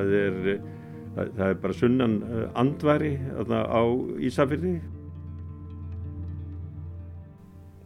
Það 0.00 0.14
er, 0.16 0.62
það, 1.16 1.34
það 1.36 1.46
er 1.46 1.58
bara 1.64 1.76
sunnan 1.76 2.14
eh, 2.24 2.46
andværi 2.62 3.12
þarna 3.26 3.60
á 3.68 3.82
Ísafirði. 4.30 4.74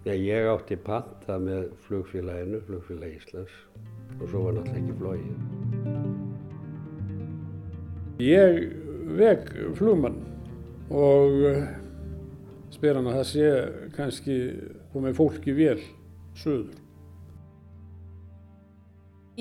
Nei, 0.05 0.19
ég 0.21 0.47
átti 0.53 0.77
panta 0.85 1.39
með 1.41 1.71
flugfélaginu, 1.87 2.61
flugfélag 2.67 3.17
Íslands 3.17 3.55
og 4.21 4.29
svo 4.29 4.45
var 4.45 4.59
náttúrulega 4.59 4.81
ekki 4.83 4.95
flóið. 5.01 5.27
Ég 8.23 8.61
veg 9.19 9.49
flugmann 9.81 10.21
og 10.95 11.43
eh, 11.51 11.67
spyr 12.77 13.01
hann 13.01 13.11
að 13.11 13.19
það 13.19 13.29
sé 13.33 13.51
kannski 13.97 14.39
komið 14.95 15.19
fólki 15.19 15.57
vel 15.57 15.81
söður. 16.39 16.84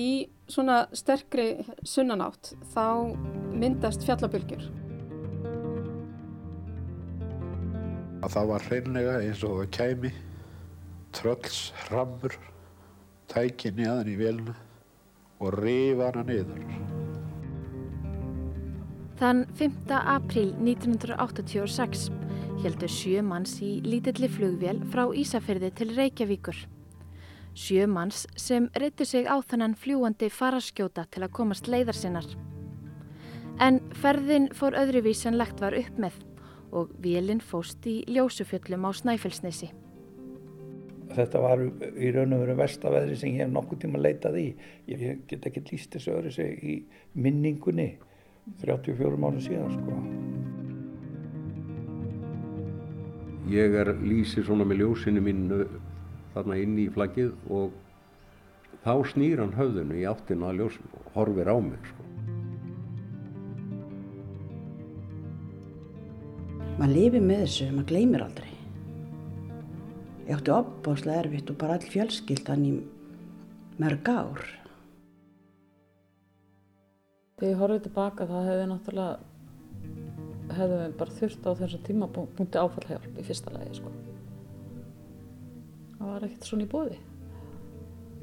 Í 0.00 0.26
svona 0.50 0.84
sterkri 0.96 1.64
sunnanátt 1.86 2.54
þá 2.74 3.14
myndast 3.54 4.02
fjallabölgjur. 4.06 4.72
að 8.24 8.32
það 8.32 8.50
var 8.50 8.66
hreinlega 8.70 9.14
eins 9.20 9.42
og 9.44 9.56
það 9.60 9.70
kæmi 9.76 10.10
trölls 11.14 11.60
hrammur 11.84 12.36
tæki 13.30 13.72
neðan 13.76 14.10
í 14.10 14.16
vélina 14.18 14.54
og 15.44 15.58
rifa 15.60 16.10
hana 16.10 16.24
niður. 16.28 16.62
Þann 19.20 19.44
5. 19.58 19.92
apríl 19.94 20.54
1986 20.58 22.08
heldur 22.64 22.90
sjö 22.90 23.22
manns 23.24 23.58
í 23.62 23.76
lítilli 23.84 24.30
flugvél 24.32 24.80
frá 24.90 25.04
Ísafyrði 25.12 25.70
til 25.76 25.92
Reykjavíkur. 25.94 26.56
Sjö 27.54 27.86
manns 27.86 28.26
sem 28.36 28.66
reyttu 28.74 29.06
sig 29.06 29.28
á 29.30 29.38
þannan 29.38 29.76
fljúandi 29.78 30.26
faraskjóta 30.26 31.04
til 31.06 31.22
að 31.22 31.34
komast 31.38 31.68
leiðar 31.70 31.94
sinnar. 31.94 32.26
En 33.62 33.78
ferðin 33.94 34.48
fór 34.50 34.74
öðruvís 34.74 35.22
en 35.28 35.38
lagt 35.38 35.62
var 35.62 35.76
upp 35.78 36.00
með 36.02 36.18
og 36.74 36.90
vélinn 36.98 37.38
fóst 37.38 37.86
í 37.86 38.00
ljósufjöllum 38.10 38.82
á 38.82 38.90
Snæfellsnesi. 38.90 39.70
Þetta 41.14 41.44
var 41.44 41.62
í 41.62 42.10
raun 42.10 42.34
og 42.34 42.42
veru 42.42 42.58
vestaveðri 42.58 43.20
sem 43.20 43.36
ég 43.36 43.44
hef 43.44 43.54
nokkuð 43.54 43.84
tíma 43.84 44.02
leitað 44.02 44.40
í. 44.40 44.46
Ég 44.90 45.22
get 45.30 45.46
ekki 45.46 45.62
líst 45.70 45.94
þessu 45.94 46.16
öðru 46.16 46.34
sig 46.34 46.58
í 46.58 46.76
minningunni 47.14 47.92
34 48.64 49.20
mánu 49.20 49.42
síðan 49.44 49.78
sko. 49.78 50.00
Ég 53.54 53.76
er 53.78 53.94
lýsið 54.00 54.48
svona 54.48 54.66
með 54.66 54.82
ljósinu 54.82 55.22
mínu 55.22 55.64
þarna 56.34 56.60
inn 56.60 56.78
í 56.82 56.88
flaggið 56.92 57.34
og 57.50 57.76
þá 58.84 58.94
snýr 59.14 59.42
hann 59.44 59.54
höfðinu 59.56 60.00
í 60.00 60.08
áttina 60.10 60.50
að 60.50 60.62
ljósinu 60.62 60.98
og 61.00 61.14
horfir 61.14 61.50
á 61.50 61.56
mig 61.62 61.92
sko. 61.92 62.04
maður 66.78 66.94
lifir 66.98 67.22
með 67.22 67.42
þessu, 67.44 67.68
maður 67.72 67.88
gleymir 67.90 68.24
aldrei. 68.24 68.50
Ég 70.24 70.36
átti 70.38 70.52
opbáslega 70.54 71.22
erfitt 71.22 71.52
og 71.52 71.58
bara 71.60 71.76
all 71.78 71.86
fjölskyldan 71.92 72.64
í 72.66 72.72
mörg 73.80 74.10
ár. 74.10 74.42
Þegar 77.38 77.50
ég 77.50 77.60
horfið 77.60 77.86
tilbaka 77.88 78.28
það 78.30 78.50
hefði 78.50 78.66
náttúrulega 78.70 79.14
hefði 80.54 80.80
við 80.80 80.96
bara 81.00 81.18
þurft 81.20 81.46
á 81.48 81.50
þessum 81.60 81.86
tímapunkti 81.88 82.60
áfallhjálp 82.60 83.20
í 83.20 83.26
fyrsta 83.26 83.54
lagi 83.54 83.78
sko. 83.80 83.94
Það 86.04 86.12
var 86.12 86.24
ekkert 86.26 86.48
svona 86.50 86.64
í 86.66 86.68
bóði 86.68 86.96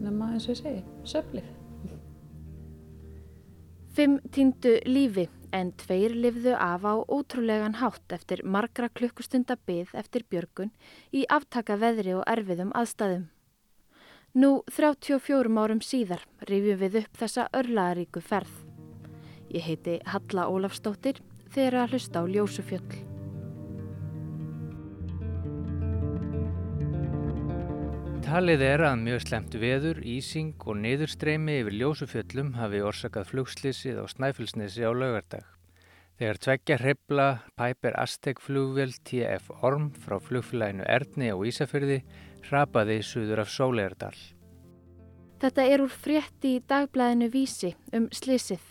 nema 0.01 0.31
eins 0.33 0.47
og 0.47 0.55
ég 0.55 0.61
segi, 0.61 0.81
söflið. 1.07 1.49
Fimm 3.91 4.19
týndu 4.31 4.77
lífi 4.87 5.27
en 5.51 5.73
tveir 5.75 6.13
lifðu 6.15 6.53
af 6.55 6.85
á 6.87 6.93
ótrúlegan 7.11 7.75
hátt 7.81 8.15
eftir 8.15 8.43
margra 8.47 8.87
klukkustunda 8.87 9.57
byð 9.67 9.91
eftir 9.99 10.23
björgun 10.31 10.71
í 11.11 11.25
aftaka 11.27 11.75
veðri 11.75 12.15
og 12.15 12.23
erfiðum 12.31 12.71
aðstæðum. 12.71 13.27
Nú 14.31 14.51
34 14.71 15.51
árum 15.59 15.83
síðar 15.83 16.23
rifjum 16.47 16.79
við 16.79 17.01
upp 17.03 17.19
þessa 17.19 17.49
örlaðaríku 17.51 18.23
ferð. 18.23 18.53
Ég 19.51 19.67
heiti 19.67 19.99
Halla 20.07 20.47
Ólafstóttir 20.47 21.19
þegar 21.51 21.81
að 21.83 21.97
hlusta 21.97 22.23
á 22.23 22.31
Ljósufjöll. 22.31 23.10
Talið 28.31 28.61
er 28.63 28.79
að 28.87 29.01
mjög 29.01 29.23
slemt 29.25 29.55
veður, 29.59 29.97
ísing 30.07 30.53
og 30.63 30.77
niðurstreymi 30.79 31.57
yfir 31.59 31.73
ljósufjöllum 31.81 32.53
hafi 32.55 32.79
orsakað 32.87 33.25
flugslýsið 33.27 33.97
á 33.99 34.07
Snæfellsnesi 34.07 34.85
á 34.87 34.91
laugardag. 34.95 35.43
Þegar 36.15 36.37
tveggja 36.45 36.77
hreppla 36.79 37.25
Piper 37.59 37.97
Aztec 37.99 38.39
flugvél 38.39 38.93
TF 39.03 39.49
Orm 39.67 39.89
frá 40.05 40.15
flugfélaginu 40.23 40.85
Erni 40.87 41.27
á 41.27 41.35
Ísafyrði 41.35 41.97
hrapaði 42.45 43.01
suður 43.03 43.41
af 43.43 43.51
Sóleardal. 43.51 44.15
Þetta 45.43 45.65
er 45.67 45.83
úr 45.83 45.91
frétti 45.91 46.53
í 46.55 46.61
dagblæðinu 46.71 47.27
Vísi 47.33 47.73
um 47.91 48.05
slýsið. 48.15 48.63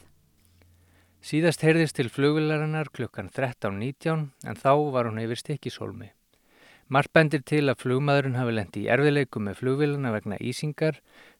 Síðast 1.21 1.67
heyrðist 1.69 1.99
til 2.01 2.09
flugvélarinnar 2.09 2.89
klukkan 2.97 3.29
13.19 3.29 4.25
en 4.41 4.63
þá 4.65 4.73
var 4.97 5.13
hún 5.13 5.21
yfir 5.21 5.43
stikkishólmi. 5.45 6.09
Margt 6.91 7.13
bendir 7.15 7.45
til 7.47 7.69
að 7.71 7.85
flugmaðurinn 7.85 8.35
hafi 8.35 8.53
lendi 8.57 8.81
í 8.83 8.89
erfiðleikum 8.91 9.45
með 9.47 9.61
flugvéluna 9.61 10.11
vegna 10.11 10.37
ísingar 10.43 10.97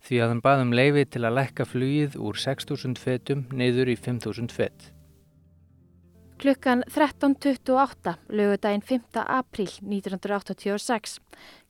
því 0.07 0.19
að 0.23 0.29
hann 0.31 0.43
baðum 0.45 0.75
leifi 0.79 1.03
til 1.11 1.25
að 1.27 1.41
lækka 1.41 1.65
flugið 1.67 2.13
úr 2.23 2.37
6.000 2.39 3.01
fetum 3.03 3.41
neyður 3.51 3.89
í 3.91 3.97
5.000 3.99 4.55
fet. 4.55 4.93
Klukkan 6.41 6.85
13.28 6.87 8.13
lögudaginn 8.31 8.85
5. 8.87 9.19
apríl 9.27 9.67
1986 9.83 11.17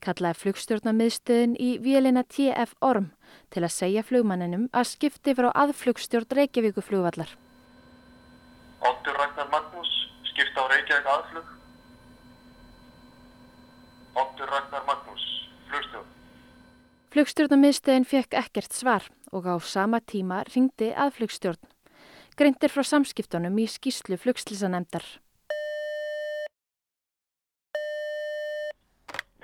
kallaði 0.05 0.39
flugstjórnamiðstöðin 0.43 1.55
í 1.57 1.71
vélina 1.81 2.21
TF 2.21 2.75
Orm 2.85 3.07
til 3.49 3.63
að 3.65 3.73
segja 3.79 4.03
flugmanninum 4.05 4.67
að 4.77 4.91
skipti 4.91 5.33
frá 5.33 5.49
aðflugstjórn 5.63 6.37
Reykjavíku 6.37 6.85
flugvallar. 6.85 7.33
Óttur 8.85 9.17
Ragnar 9.17 9.49
Magnús 9.49 9.97
skipta 10.29 10.61
á 10.61 10.65
Reykjavík 10.69 11.11
aðflug 11.17 11.51
Óttur 14.41 14.53
Ragnar 14.57 14.85
Magnús, 14.89 15.23
flugstjórn. 15.69 16.07
Flugstjórnamiðstöðin 17.13 18.07
fekk 18.09 18.33
ekkert 18.39 18.73
svar 18.73 19.03
og 19.29 19.45
á 19.45 19.53
sama 19.61 19.99
tíma 20.01 20.39
ringdi 20.49 20.87
að 20.97 21.11
flugstjórn. 21.19 21.67
Greintir 22.33 22.73
frá 22.73 22.81
samskiptunum 22.81 23.59
í 23.61 23.67
skýslu 23.69 24.17
flugslýsanemdar. 24.17 25.05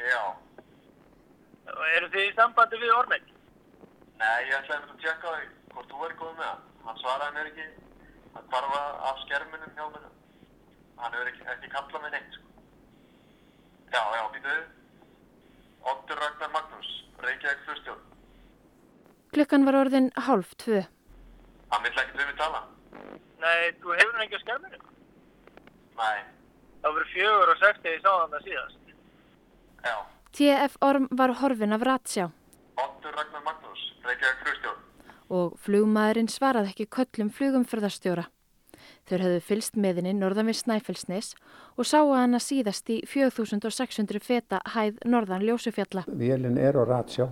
Já. 0.02 0.24
Eru 1.94 2.10
þið 2.16 2.24
í 2.24 2.34
sambandi 2.40 2.80
við 2.82 2.96
Ormeng? 2.96 3.30
Nei, 4.18 4.50
ég 4.50 4.56
ætlaði 4.64 4.82
að 4.82 5.04
tjekka 5.04 5.36
því 5.36 5.46
hvort 5.76 5.94
þú 5.94 6.08
er 6.08 6.18
góð 6.24 6.34
með 6.40 6.50
hann. 6.50 6.66
Hann 6.88 7.00
svaraði 7.04 7.36
mér 7.38 7.52
ekki. 7.52 7.68
Hann 8.34 8.50
hvarfa 8.50 8.82
af 9.12 9.22
skerminum 9.28 9.78
hjá 9.78 9.86
mér. 9.94 10.10
Hann 10.98 11.20
hefur 11.20 11.32
ekki, 11.36 11.46
ekki 11.54 11.72
kallað 11.76 12.08
mig 12.08 12.18
neitt, 12.18 12.42
sko. 12.42 12.50
Já, 13.94 14.02
já, 14.02 14.26
býtuðu. 14.34 14.66
Óttur 15.86 16.18
Ragnar 16.18 16.50
Magnús, 16.54 16.90
Reykjavík 17.24 17.62
flugstjórn. 17.66 18.02
Klukkan 19.34 19.66
var 19.68 19.78
orðin 19.84 20.10
hálf 20.28 20.54
tvö. 20.64 20.82
Hann 21.72 21.84
vill 21.84 21.94
ekkert 22.00 22.18
við 22.22 22.30
mig 22.32 22.38
tala. 22.40 22.64
Nei, 23.44 23.72
þú 23.82 23.96
hefur 24.00 24.22
ekki 24.24 24.40
á 24.40 24.42
skerminu? 24.44 24.80
Nei. 25.98 26.18
Það 26.82 26.96
voru 26.98 27.08
fjögur 27.14 27.52
og 27.54 27.60
sex 27.62 27.80
þegar 27.84 27.96
ég 27.98 28.04
sá 28.06 28.12
hann 28.14 28.34
það 28.34 28.48
síðast. 28.48 28.94
Já. 29.88 29.96
TF 30.38 30.78
Orm 30.86 31.08
var 31.12 31.34
horfin 31.42 31.74
af 31.74 31.82
ratsjá 31.88 32.26
Óttur 32.78 33.16
Ragnar 33.18 33.44
Magnús, 33.46 33.84
Reykjavík 34.06 34.42
flugstjórn. 34.44 34.84
og 35.30 35.58
flugmaðurinn 35.60 36.30
svaraði 36.32 36.72
ekki 36.72 36.86
köllum 36.88 37.30
flugumförðarstjóra. 37.36 38.28
Þeir 39.08 39.24
höfðu 39.24 39.44
fylst 39.48 39.78
með 39.80 40.02
henni 40.02 40.14
norðan 40.18 40.50
við 40.50 40.60
Snæfellsnes 40.62 41.30
og 41.80 41.88
sáu 41.88 42.12
hana 42.12 42.42
síðast 42.44 42.90
í 42.92 43.00
4600 43.08 44.20
feta 44.24 44.60
hæð 44.74 45.00
norðan 45.08 45.46
Ljósufjalla. 45.48 46.04
Vélinn 46.12 46.60
er 46.60 46.76
á 46.76 46.84
ratsjá 46.84 47.30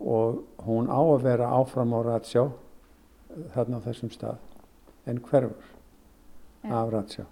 og 0.00 0.42
hún 0.66 0.90
á 0.92 1.00
að 1.00 1.24
vera 1.24 1.48
áfram 1.56 1.96
á 1.96 2.00
ratsjá 2.04 2.44
þarna 3.54 3.80
á 3.80 3.84
þessum 3.88 4.12
stað 4.12 4.40
en 5.08 5.20
hverfur 5.24 5.72
af 6.68 6.92
ratsjá. 6.92 7.24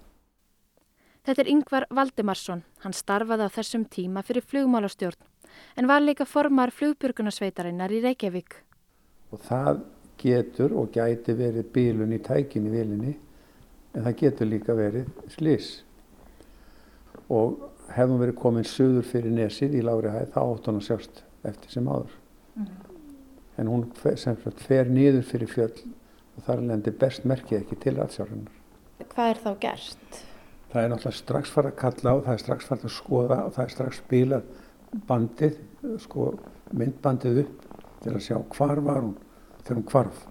Þetta 1.27 1.43
er 1.43 1.51
Yngvar 1.51 1.85
Valdimarsson. 1.93 2.63
Hann 2.81 2.95
starfaði 2.97 3.45
á 3.45 3.49
þessum 3.53 3.85
tíma 3.85 4.23
fyrir 4.25 4.41
flugmálastjórn 4.41 5.21
en 5.77 5.89
var 5.89 6.01
líka 6.01 6.25
formar 6.25 6.73
flugbjörgunarsveitarinnar 6.73 7.93
í 7.93 8.01
Reykjavík. 8.05 8.55
Og 9.29 9.41
það 9.45 9.83
getur 10.19 10.75
og 10.77 10.91
gæti 10.93 11.35
verið 11.37 11.71
bílun 11.75 12.15
í 12.15 12.21
tækin 12.23 12.67
í 12.67 12.73
vélinni 12.73 13.15
en 13.93 14.05
það 14.05 14.17
getur 14.21 14.49
líka 14.49 14.75
verið 14.77 15.09
slís. 15.33 15.69
Og 17.29 17.59
hefðum 17.93 18.21
verið 18.21 18.37
komin 18.39 18.67
söður 18.67 19.07
fyrir 19.09 19.33
nesið 19.33 19.79
í 19.79 19.83
lári 19.85 20.13
hæð 20.13 20.31
þá 20.35 20.39
átt 20.43 20.69
hún 20.69 20.79
að 20.79 20.87
sjást 20.87 21.23
eftir 21.47 21.73
sem 21.73 21.89
áður. 21.89 22.15
En 23.59 23.69
hún 23.71 23.87
sem 24.03 24.37
sagt, 24.39 24.63
fer 24.63 24.89
niður 24.91 25.25
fyrir 25.27 25.51
fjöll 25.51 25.73
og 26.37 26.45
þar 26.47 26.65
lendi 26.69 26.93
best 26.95 27.25
merkið 27.27 27.61
ekki 27.63 27.79
til 27.83 27.95
aðsjárunar. 27.99 28.55
Hvað 29.09 29.31
er 29.33 29.41
þá 29.43 29.49
gert? 29.63 30.19
Það 30.69 30.83
er 30.83 30.91
náttúrulega 30.91 31.17
strax 31.17 31.53
farið 31.53 31.71
að 31.71 31.79
kalla 31.81 32.15
og 32.15 32.25
það 32.27 32.35
er 32.35 32.43
strax 32.43 32.69
farið 32.69 32.89
að 32.89 32.95
skoða 32.95 33.39
og 33.45 33.55
það 33.55 33.63
er 33.63 33.73
strax 33.73 34.01
spilað 34.03 34.51
bandið, 35.09 35.57
sko 36.03 36.27
myndbandið 36.77 37.41
upp 37.43 37.65
til 38.03 38.13
að 38.13 38.23
sjá 38.25 38.37
hvar 38.55 38.81
var 38.85 39.01
hún 39.05 39.17
þegar 39.69 39.79
hún 39.81 39.89
hvarf. 39.91 40.25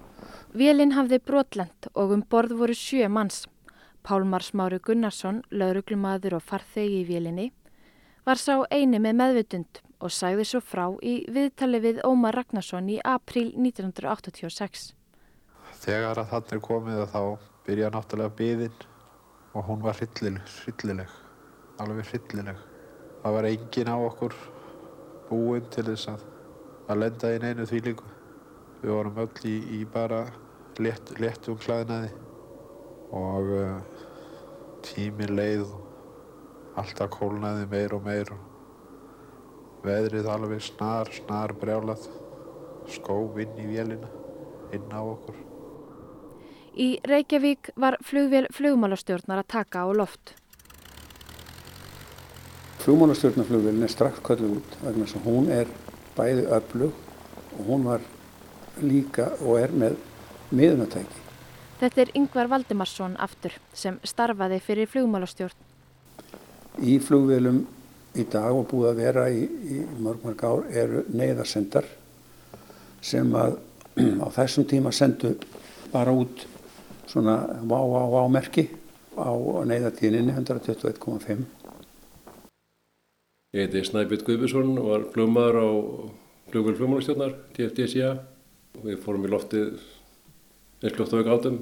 Vélinn 0.59 0.97
hafði 0.97 1.21
brotlend 1.23 1.89
og 1.95 2.13
um 2.17 2.23
borð 2.23 2.57
voru 2.59 2.75
sjö 2.75 3.09
manns. 3.09 3.47
Pálmar 4.03 4.43
Smári 4.43 4.79
Gunnarsson, 4.81 5.43
lauruglumadur 5.51 6.39
og 6.39 6.43
farþegi 6.43 7.03
í 7.03 7.07
vélinni, 7.07 7.51
var 8.25 8.41
sá 8.41 8.65
eini 8.73 8.99
með 8.99 9.19
meðvutund 9.21 9.81
og 10.01 10.13
sagði 10.15 10.47
svo 10.47 10.61
frá 10.65 10.87
í 11.03 11.27
viðtali 11.29 11.81
við 11.83 12.01
Ómar 12.07 12.37
Ragnarsson 12.39 12.89
í 12.89 12.99
april 13.05 13.53
1986. 13.55 14.93
Þegar 15.79 16.23
að 16.23 16.31
þannig 16.33 16.55
er 16.57 16.65
komið 16.65 17.05
þá 17.13 17.23
byrja 17.67 17.93
náttúrulega 17.95 18.37
byðin 18.39 18.85
og 19.55 19.67
hún 19.69 19.83
var 19.85 19.99
hryllileg, 19.99 20.55
hryllileg, 20.65 21.17
alveg 21.83 22.13
hryllileg. 22.13 22.63
Það 23.23 23.35
var 23.37 23.51
engin 23.51 23.91
á 23.93 23.97
okkur 23.99 24.37
búinn 25.29 25.67
til 25.75 25.91
þess 25.91 26.15
að, 26.15 26.23
að 26.89 27.05
lenda 27.05 27.35
í 27.35 27.43
neinu 27.43 27.67
þvílingu. 27.69 28.18
Við 28.79 28.93
vorum 28.95 29.19
öll 29.25 29.49
í, 29.51 29.57
í 29.79 29.85
bara 29.91 30.23
létt, 30.79 31.11
léttum 31.19 31.59
klæðnaði 31.59 32.13
og 33.19 33.49
uh, 33.57 34.05
tímin 34.87 35.35
leið 35.35 35.67
alltaf 36.79 37.11
kólnaði 37.17 37.67
meir 37.71 37.95
og 37.97 38.05
meir 38.07 38.31
og 38.35 39.83
veðrið 39.83 40.29
alveg 40.31 40.63
snar, 40.63 41.11
snar 41.15 41.55
brjálað, 41.59 42.07
skóf 42.93 43.39
inn 43.43 43.59
í 43.59 43.67
vélina, 43.71 44.11
inn 44.75 44.91
á 44.95 45.01
okkur. 45.03 45.39
Í 46.79 46.89
Reykjavík 47.09 47.73
var 47.75 47.97
flugvél 48.07 48.47
flugmálastjórnar 48.55 49.43
að 49.43 49.51
taka 49.55 49.83
á 49.83 49.89
loft. 49.91 50.35
Flugmálastjórnarflugvélin 52.85 53.83
er 53.89 53.93
strax 53.93 54.23
kölluð 54.23 54.61
út 54.61 54.79
vegna 54.85 55.09
þess 55.09 55.19
að 55.19 55.27
hún 55.27 55.51
er 55.51 55.75
bæði 56.15 56.47
öflug 56.59 57.03
og 57.59 57.67
hún 57.67 57.89
var 57.89 58.07
líka 58.83 59.31
og 59.41 59.59
er 59.61 59.73
með 59.73 59.97
miðunatæki. 60.51 61.25
Þetta 61.79 62.03
er 62.03 62.13
Yngvar 62.19 62.51
Valdimarsson 62.51 63.15
aftur 63.23 63.55
sem 63.77 64.01
starfaði 64.03 64.59
fyrir 64.65 64.91
flugmálastjórn. 64.91 65.55
Í 66.83 66.99
flugvélum 67.03 67.63
í 68.19 68.25
dag 68.31 68.55
og 68.55 68.67
búið 68.71 68.91
að 68.91 69.01
vera 69.03 69.27
í, 69.31 69.45
í 69.47 69.79
mörg 70.03 70.25
mörg 70.27 70.45
ár 70.47 70.67
eru 70.71 71.05
neyðarsendar 71.15 71.87
sem 73.05 73.31
að 73.39 73.59
á 74.25 74.27
þessum 74.35 74.67
tíma 74.69 74.93
sendu 74.95 75.37
bara 75.93 76.15
út 76.15 76.47
svona 77.09 77.41
vá 77.63 77.79
vá 77.79 78.03
vá 78.15 78.23
merki 78.31 78.69
á 79.19 79.31
neyðatíðinni 79.67 80.35
121,5. 80.35 81.47
Ég 83.57 83.65
heiti 83.65 83.85
Snæbjörn 83.87 84.25
Guðbjörnsson 84.27 84.75
og 84.77 84.91
var 84.93 85.07
flugmaður 85.15 85.57
á 85.59 85.69
flugvél 86.53 86.77
flugmálastjórnar, 86.77 87.33
TFDSIA. 87.57 88.11
Við 88.79 88.99
fórum 89.03 89.25
í 89.27 89.31
loftið 89.33 89.79
eins 90.83 90.99
loft 90.99 91.15
á 91.15 91.19
veg 91.19 91.31
átum. 91.33 91.61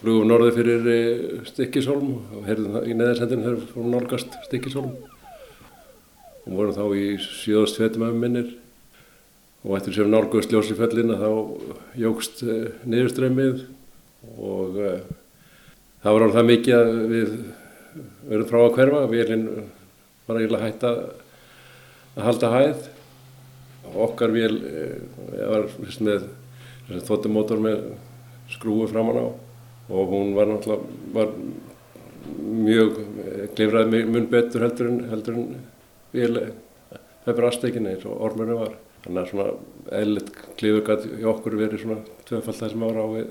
Flugum 0.00 0.30
norði 0.30 0.52
fyrir 0.56 0.86
Stikkisholm 1.48 2.12
og 2.32 2.44
heyrðum 2.46 2.76
það 2.76 2.86
í 2.88 2.94
neðarsendinu 2.96 3.42
þegar 3.44 3.56
við 3.58 3.72
fórum 3.74 3.90
nálgast 3.92 4.36
Stikkisholm. 4.46 4.92
Og 6.46 6.54
vorum 6.56 6.76
þá 6.76 6.84
í 6.96 7.06
síðast 7.20 7.76
svetum 7.76 8.06
af 8.06 8.16
minnir. 8.16 8.54
Og 9.60 9.74
eftir 9.76 9.98
sem 9.98 10.08
nálgast 10.08 10.54
ljósi 10.54 10.76
fellina 10.78 11.18
þá 11.20 11.28
jógst 12.00 12.40
niðurströmmið 12.88 13.66
og 14.40 14.78
uh, 14.80 15.02
það 16.00 16.16
var 16.16 16.24
alveg 16.24 16.38
það 16.38 16.48
mikið 16.52 16.78
að 16.78 16.94
við 17.10 17.34
verðum 18.30 18.48
frá 18.48 18.60
að 18.62 18.72
hverfa. 18.78 19.02
Vélinn 19.10 19.44
var 20.30 20.40
eiginlega 20.40 20.64
hægt 20.64 20.88
að, 20.88 21.04
að 22.14 22.26
halda 22.30 22.54
hæð. 22.56 22.88
Okkar 23.94 24.34
vél 24.34 24.54
uh, 24.60 24.94
var 25.50 25.66
með 26.06 26.28
þóttumótor 27.06 27.62
með 27.62 27.84
skrúi 28.50 28.88
framann 28.90 29.22
á 29.22 29.26
og 29.90 30.12
hún 30.12 30.34
var 30.36 30.46
náttúrulega 30.50 31.14
var 31.14 31.32
mjög 32.40 32.98
klifraði 33.56 34.04
mun 34.06 34.28
betur 34.30 34.66
heldur 34.66 34.90
en, 34.90 35.00
heldur 35.10 35.38
en 35.38 35.56
vél 36.14 36.38
pepur 37.24 37.48
aðstekinni 37.48 37.94
eins 37.94 38.06
og 38.08 38.22
ormurinn 38.26 38.60
var. 38.60 38.74
Þannig 39.04 39.22
að 39.22 39.30
svona 39.30 39.98
eðlitt 40.00 40.32
klifur 40.60 40.84
gæti 40.86 41.12
í 41.20 41.26
okkur 41.28 41.56
verið 41.60 41.84
svona 41.84 42.00
tvöfald 42.28 42.58
það 42.60 42.72
sem 42.74 42.84
ára 42.86 43.04
á 43.04 43.08
við 43.14 43.28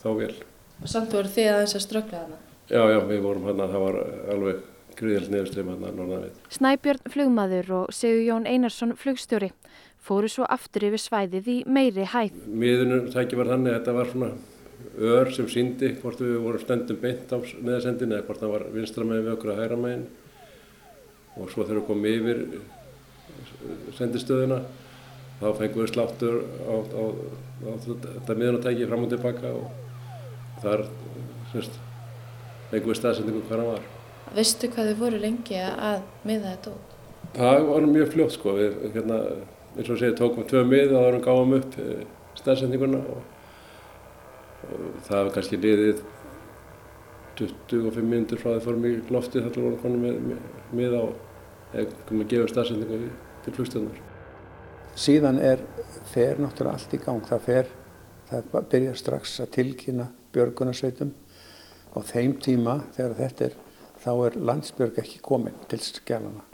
þá 0.00 0.08
vél. 0.20 0.36
Og 0.80 0.88
samt 0.88 1.16
voru 1.16 1.32
þið 1.34 1.50
aðeins 1.54 1.76
að 1.76 1.84
ströggla 1.84 2.22
hana? 2.24 2.38
Já, 2.70 2.82
já, 2.86 2.98
við 3.10 3.24
vorum 3.26 3.48
hann 3.50 3.60
að 3.60 3.74
það 3.74 3.84
var 3.84 3.98
alveg 4.34 4.62
hann 4.98 5.84
að 5.86 5.98
norðan 5.98 6.24
við. 6.26 6.38
Snæbjörn 6.56 7.12
flugmaður 7.14 7.72
og 7.78 7.92
Sigur 7.94 8.24
Jón 8.26 8.48
Einarsson 8.50 8.96
flugstjóri 8.98 9.52
fóru 10.00 10.28
svo 10.28 10.46
aftur 10.48 10.88
yfir 10.88 11.02
svæðið 11.02 11.50
í 11.52 11.58
meiri 11.68 12.06
hæð. 12.08 12.40
Miðunum 12.48 13.10
tæki 13.12 13.38
var 13.38 13.52
þannig 13.52 13.74
að 13.74 13.78
þetta 13.78 13.96
var 13.98 14.10
svona 14.10 14.30
ör 15.00 15.30
sem 15.32 15.48
síndi 15.48 15.92
hvort 16.00 16.20
við 16.20 16.38
vorum 16.40 16.62
stendum 16.62 16.98
beint 17.00 17.32
á 17.32 17.38
neðasendin 17.38 18.12
eða 18.16 18.26
hvort 18.26 18.40
það 18.42 18.54
var 18.54 18.66
vinstra 18.74 19.04
meginn 19.06 19.26
við 19.26 19.34
okkur 19.36 19.52
að 19.54 19.60
hæra 19.62 19.78
meginn 19.80 20.06
og 21.36 21.52
svo 21.52 21.64
þegar 21.64 21.80
við 21.80 21.86
komum 21.88 22.08
yfir 22.10 22.38
sendistöðuna 23.98 24.60
þá 25.40 25.46
fengum 25.60 25.84
við 25.84 25.92
sláttur 25.92 26.40
á, 26.68 26.74
á, 26.74 27.04
á 27.64 27.72
þetta 27.84 28.36
miðunatæki 28.36 28.88
fram 28.90 29.06
og 29.06 29.14
tilbaka 29.14 29.54
og 29.56 29.66
þar 30.64 30.84
fengum 31.52 32.92
við 32.92 33.00
staðsendingu 33.00 33.46
hvað 33.46 33.58
hann 33.58 33.72
var. 33.74 33.88
Vistu 34.36 34.70
hvað 34.70 34.92
þið 34.92 35.00
voru 35.00 35.20
lengi 35.22 35.58
að 35.58 36.04
miða 36.28 36.54
þetta 36.54 36.74
út? 36.76 36.94
Það 37.34 37.66
var 37.70 37.88
mjög 37.90 38.12
fljótt 38.14 38.34
sko, 38.36 38.54
við 38.58 38.78
hérna, 38.94 39.18
eins 39.76 39.90
og 39.90 39.98
segið 40.00 40.16
tókum 40.18 40.46
tvö 40.50 40.62
mið 40.66 40.94
og 40.94 41.02
þá 41.02 41.08
erum 41.10 41.24
gáðum 41.26 41.56
upp 41.58 41.76
staðsendinguna 42.40 43.00
og, 43.14 43.20
og 44.68 44.86
það 45.06 45.24
var 45.24 45.32
kannski 45.36 45.60
liðið 45.60 46.04
25 47.40 48.04
minnir 48.04 48.40
frá 48.40 48.52
því 48.52 48.62
fórum 48.64 48.86
í 48.86 48.94
loftið 49.14 49.46
þar 49.46 49.58
vorum 49.58 49.74
við 49.76 49.82
konum 49.84 50.04
með 50.04 50.16
mið 50.76 50.96
á 50.98 51.04
eða 51.80 51.98
komum 52.08 52.24
að 52.24 52.32
gefa 52.34 52.50
staðsendingu 52.50 53.00
til 53.44 53.54
flugstjóðnar. 53.56 54.00
Síðan 55.00 55.38
er, 55.42 55.62
fer 56.10 56.40
náttúrulega 56.42 56.76
allt 56.76 56.94
í 56.96 57.00
gang, 57.00 57.22
það 57.26 57.44
fer, 57.46 57.70
það 58.30 58.68
byrjar 58.74 58.98
strax 58.98 59.36
að 59.44 59.52
tilkynna 59.56 60.08
björgunarsveitum 60.34 61.12
á 61.94 61.98
þeim 62.10 62.36
tíma 62.42 62.76
þegar 62.96 63.16
þetta 63.20 63.46
er, 63.48 63.56
þá 64.00 64.12
er 64.26 64.38
landsbjörg 64.48 64.98
ekki 65.02 65.20
komin 65.24 65.56
til 65.70 65.80
skjálana. 65.84 66.46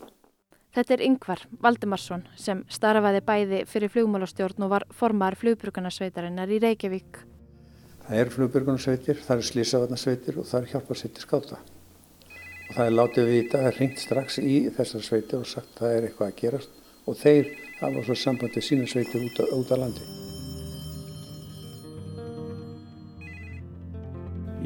Þetta 0.76 0.92
er 0.92 1.04
Yngvar 1.06 1.40
Valdimarsson 1.64 2.26
sem 2.36 2.58
starfaði 2.68 3.22
bæði 3.24 3.62
fyrir 3.70 3.92
flugmálastjórn 3.94 4.66
og 4.66 4.72
var 4.74 4.84
formar 4.92 5.38
flugbjörgunarsveitarinnar 5.40 6.52
í 6.52 6.58
Reykjavík. 6.60 7.22
Það 8.06 8.20
er 8.20 8.32
flugbjörgunarsveitir, 8.34 9.22
það 9.24 9.40
er 9.40 9.48
slísavarnarsveitir 9.50 10.38
og 10.42 10.46
það 10.50 10.60
er 10.60 10.74
hjálparsveitir 10.74 11.24
skáta. 11.24 11.62
Og 12.66 12.74
það 12.74 12.84
er 12.84 12.94
látið 12.98 13.32
vita, 13.32 13.56
það 13.56 13.70
er 13.70 13.80
ringt 13.80 14.04
strax 14.04 14.38
í 14.42 14.54
þessar 14.76 15.08
sveitir 15.08 15.40
og 15.40 15.48
sagt 15.48 15.80
það 15.80 15.96
er 15.96 16.08
eitthvað 16.10 16.28
að 16.28 16.38
gerast 16.42 16.78
og 17.06 17.18
þeir 17.22 17.50
hafa 17.80 18.04
svo 18.04 18.20
sambandið 18.20 18.68
sína 18.68 18.86
sveitir 18.90 19.26
út, 19.26 19.42
út 19.56 19.72
á 19.72 19.76
landi. 19.80 20.06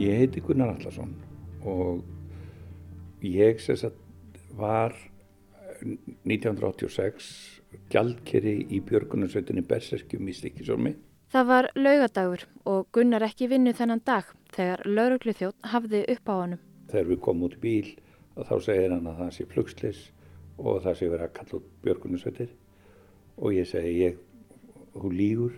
Ég 0.01 0.25
heiti 0.25 0.43
Gunnar 0.43 0.75
Allarsson 0.75 1.13
og 1.69 2.01
ég 3.23 3.61
sem 3.61 3.77
sagt 3.77 4.41
var 4.57 4.95
1986 5.81 7.31
gjaldkeri 7.93 8.57
í 8.71 8.81
björgunarsveitinni 8.87 9.63
Berserkjum 9.67 10.29
í 10.29 10.35
Stikisólmi. 10.37 10.95
Það 11.31 11.47
var 11.47 11.69
laugadagur 11.79 12.47
og 12.67 12.89
Gunnar 12.95 13.23
ekki 13.23 13.49
vinnu 13.53 13.73
þennan 13.77 14.03
dag 14.05 14.27
þegar 14.55 14.83
lauruglu 14.87 15.35
þjótt 15.39 15.69
hafði 15.73 16.03
upp 16.17 16.33
á 16.33 16.35
honum. 16.35 16.63
Þegar 16.91 17.11
við 17.13 17.21
komum 17.27 17.47
út 17.47 17.55
í 17.55 17.63
bíl 17.63 17.93
þá 18.41 18.57
segir 18.65 18.95
hann 18.95 19.07
að 19.07 19.21
það 19.23 19.33
sé 19.37 19.47
flugslis 19.53 20.01
og 20.59 20.83
það 20.85 20.99
sé 20.99 21.11
verið 21.13 21.27
að 21.27 21.37
kalla 21.39 21.61
út 21.61 21.69
björgunarsveitir 21.85 22.55
og 23.41 23.55
ég 23.55 23.69
segi 23.71 23.93
ég, 24.01 24.17
hún 24.99 25.15
lígur 25.17 25.55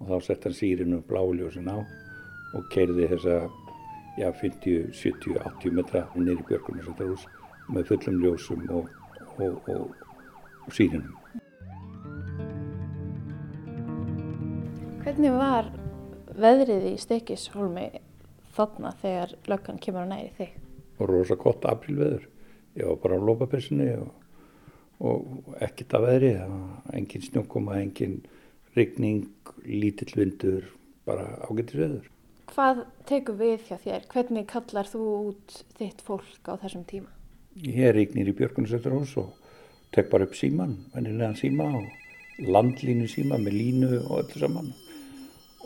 og 0.00 0.08
þá 0.08 0.16
sett 0.26 0.48
hann 0.48 0.56
sírinu 0.56 1.02
bláljósin 1.06 1.68
á 1.70 1.78
og 2.56 2.64
keirði 2.72 3.10
þessa 3.12 3.36
já, 4.16 4.32
50, 4.32 4.92
70, 4.92 5.38
80 5.40 5.76
metra 5.76 6.06
nýri 6.16 6.44
björgunarsveitarhús 6.48 7.26
með 7.72 7.88
fullum 7.88 8.18
ljósum 8.22 8.64
og, 8.70 8.88
og, 9.38 9.68
og, 9.72 9.94
og 10.66 10.76
sírinu. 10.76 11.14
Hvernig 15.02 15.34
var 15.34 15.70
veðrið 16.38 16.90
í 16.92 16.96
Stekishólmi 17.00 17.88
þarna 18.56 18.92
þegar 19.00 19.34
löggan 19.50 19.80
kemur 19.82 20.06
á 20.06 20.12
næri 20.12 20.30
þig? 20.36 20.52
Og 21.00 21.08
rosa 21.10 21.38
gott 21.40 21.64
aprílveður. 21.66 22.28
Ég 22.78 22.88
var 22.88 23.00
bara 23.02 23.18
á 23.18 23.26
lópapessunni 23.26 23.88
og, 23.96 24.12
og 25.02 25.56
ekkert 25.64 25.96
að 25.98 26.06
veðri. 26.08 26.32
Engin 26.94 27.26
snjókoma, 27.26 27.80
engin 27.80 28.20
rigning, 28.76 29.26
lítill 29.66 30.14
vindur, 30.16 30.70
bara 31.08 31.26
ágættis 31.48 31.80
veður. 31.80 32.11
Hvað 32.52 32.82
tekur 33.08 33.36
við 33.38 33.62
hjá 33.70 33.78
þér? 33.80 34.02
Hvernig 34.12 34.44
kallar 34.50 34.84
þú 34.84 35.02
út 35.30 35.54
þitt 35.78 36.02
fólk 36.04 36.50
á 36.52 36.60
þessum 36.60 36.82
tíma? 36.84 37.08
Ég 37.56 37.94
rignir 37.96 38.28
í 38.28 38.34
Björgunsveiturhús 38.36 39.14
og 39.22 39.30
tek 39.96 40.10
bara 40.12 40.26
upp 40.28 40.36
síman, 40.36 40.74
vennilegan 40.92 41.38
síma 41.38 41.70
og 41.78 42.44
landlínu 42.44 43.06
síma 43.08 43.38
með 43.40 43.56
línu 43.56 43.88
og 44.02 44.18
öllu 44.18 44.42
saman 44.42 44.68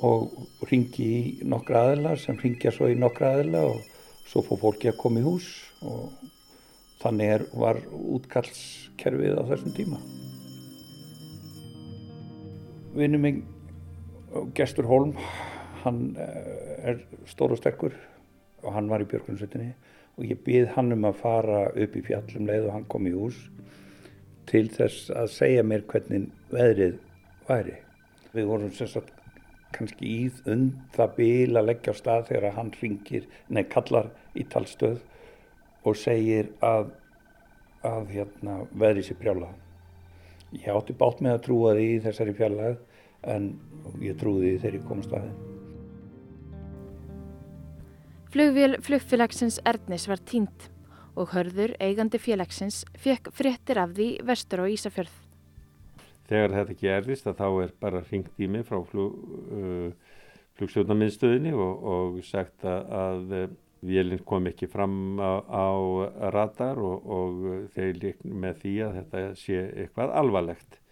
og 0.07 0.37
ringi 0.71 1.09
í 1.17 1.49
nokkra 1.49 1.89
aðila 1.89 2.15
sem 2.23 2.39
ringja 2.39 2.71
svo 2.75 2.93
í 2.93 2.99
nokkra 2.99 3.33
aðila 3.35 3.65
og 3.73 3.83
svo 4.31 4.45
fór 4.47 4.63
fólki 4.63 4.93
að 4.93 5.01
koma 5.01 5.25
í 5.25 5.27
hús 5.27 5.51
og 5.83 6.15
þannig 7.03 7.35
er, 7.35 7.47
var 7.51 7.83
útkallskerfið 7.91 9.41
á 9.41 9.43
þessum 9.51 9.75
tíma. 9.75 9.99
Vinnu 12.95 13.19
mig, 13.21 13.43
Gestur 14.55 14.87
Holm, 14.87 15.17
hann 15.87 16.03
eh, 16.21 16.93
er 16.93 17.03
stór 17.31 17.57
og 17.57 17.61
sterkur 17.63 17.97
og 18.63 18.73
hann 18.75 18.91
var 18.91 19.05
í 19.05 19.09
Björgunsveitinni 19.11 19.73
og 20.17 20.25
ég 20.29 20.41
byrð 20.45 20.75
hann 20.77 20.95
um 20.97 21.09
að 21.09 21.21
fara 21.23 21.67
upp 21.73 21.97
í 21.97 22.05
fjallum 22.07 22.49
leið 22.49 22.69
og 22.69 22.77
hann 22.77 22.89
kom 22.93 23.09
í 23.09 23.15
hús 23.15 23.39
til 24.51 24.67
þess 24.73 25.11
að 25.11 25.33
segja 25.35 25.67
mér 25.67 25.85
hvernig 25.91 26.29
veðrið 26.53 26.99
væri. 27.49 27.77
Við 28.35 28.51
vorum 28.51 28.73
sérstaklega 28.75 29.17
kannski 29.77 30.09
í 30.09 30.21
und 30.49 30.77
það 30.97 31.17
bíl 31.19 31.59
að 31.59 31.69
leggja 31.71 31.93
á 31.93 31.99
stað 31.99 32.29
þegar 32.31 32.57
hann 32.57 32.73
ringir, 32.81 33.27
nei 33.49 33.65
kallar 33.69 34.11
í 34.35 34.47
talstöð 34.53 35.03
og 35.87 35.99
segir 35.99 36.53
að, 36.65 36.93
að 37.87 38.15
hérna, 38.15 38.63
veðri 38.73 39.05
sér 39.07 39.21
brjálað. 39.21 39.59
Ég 40.57 40.71
átti 40.73 40.97
bátt 40.97 41.21
með 41.21 41.37
að 41.37 41.45
trúa 41.49 41.75
því 41.77 41.91
í 41.91 42.01
þessari 42.07 42.39
fjallag 42.39 42.81
en 43.37 43.53
ég 44.03 44.19
trúði 44.21 44.55
því 44.55 44.65
þegar 44.65 44.81
ég 44.81 44.89
kom 44.89 45.05
staðinn. 45.05 45.56
Flugvél 48.37 48.77
flugfélagsins 48.85 49.57
Ernis 49.65 50.05
var 50.11 50.21
tínt 50.21 50.67
og 51.17 51.31
hörður 51.33 51.71
eigandi 51.81 52.19
félagsins 52.21 52.83
fekk 53.01 53.31
fréttir 53.33 53.81
af 53.81 53.95
því 53.97 54.09
vestur 54.29 54.61
á 54.61 54.69
Ísafjörð. 54.69 55.15
Þegar 56.29 56.57
þetta 56.59 56.77
gerðist 56.83 57.31
að 57.33 57.41
þá 57.41 57.47
er 57.63 57.73
bara 57.87 58.05
ringt 58.11 58.45
í 58.45 58.51
mig 58.53 58.69
frá 58.69 58.83
flug, 58.91 59.17
uh, 59.57 60.21
flugstjórnarmiðstöðinni 60.61 61.57
og, 61.57 61.89
og 61.95 62.21
sagt 62.29 62.69
að, 62.69 62.93
að 63.01 63.35
vélinn 63.89 64.25
kom 64.29 64.53
ekki 64.53 64.69
fram 64.69 65.17
á, 65.17 65.41
á 65.41 65.69
radar 66.37 66.77
og, 66.77 67.09
og 67.09 67.43
þeir 67.73 68.01
lík 68.05 68.25
með 68.29 68.65
því 68.67 68.79
að 68.85 68.97
þetta 69.01 69.29
sé 69.47 69.63
eitthvað 69.65 70.19
alvarlegt 70.21 70.83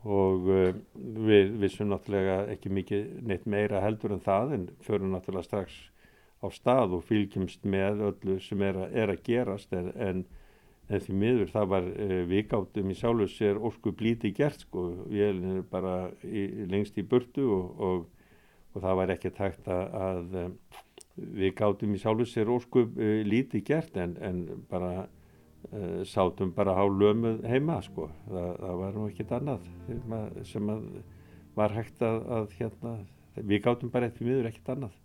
og 0.00 0.48
uh, 0.48 0.70
við 1.28 1.58
vissum 1.60 1.92
náttúrulega 1.92 2.46
ekki 2.56 2.72
mikið 2.72 3.18
neitt 3.20 3.44
meira 3.44 3.84
heldur 3.84 4.16
en 4.16 4.30
það 4.32 4.62
en 4.62 4.70
förum 4.80 5.12
náttúrulega 5.12 5.52
strax 5.52 5.84
á 6.44 6.48
stað 6.52 6.98
og 6.98 7.04
fylgjumst 7.08 7.64
með 7.64 8.02
öllu 8.10 8.38
sem 8.44 8.62
er 8.62 8.78
að, 8.84 8.96
er 9.00 9.12
að 9.14 9.22
gerast 9.26 9.72
en, 9.76 9.90
en, 9.96 10.24
en 10.88 11.04
því 11.06 11.16
miður 11.22 11.52
það 11.54 11.70
var 11.72 11.88
uh, 11.90 12.16
vikáttum 12.30 12.92
í 12.92 12.98
sjálfu 12.98 13.28
sér 13.32 13.60
ósku 13.60 13.94
blíti 13.96 14.34
gert 14.36 14.66
sko, 14.66 14.86
vélinn 15.08 15.60
er 15.60 15.66
bara 15.70 15.96
í, 16.22 16.46
lengst 16.70 17.00
í 17.00 17.06
burtu 17.08 17.46
og, 17.56 17.80
og, 17.88 18.28
og 18.74 18.84
það 18.84 19.00
var 19.00 19.14
ekki 19.16 19.34
tækt 19.38 19.72
að, 19.72 19.98
að 20.08 20.38
um, 20.44 20.56
við 21.40 21.54
gátum 21.58 21.94
í 21.94 22.00
sjálfu 22.02 22.28
sér 22.28 22.52
ósku 22.52 22.86
uh, 22.86 23.18
lítið 23.24 23.66
gert 23.72 24.00
en, 24.00 24.16
en 24.20 24.44
bara 24.70 25.06
uh, 25.72 26.00
sátum 26.04 26.52
bara 26.54 26.76
á 26.76 26.84
lömuð 26.84 27.44
heima 27.48 27.80
sko. 27.86 28.10
Þa, 28.28 28.46
það 28.60 28.80
var 28.82 28.96
nú 28.98 29.10
ekkit 29.10 29.36
annað 29.40 29.68
sem 30.48 30.72
að 30.72 30.88
var 31.54 31.74
hægt 31.74 32.02
að, 32.02 32.20
að 32.36 32.54
hérna, 32.58 32.94
við 33.38 33.64
gátum 33.64 33.92
bara 33.94 34.10
eftir 34.10 34.26
miður 34.26 34.50
ekkit 34.50 34.72
annað. 34.74 35.00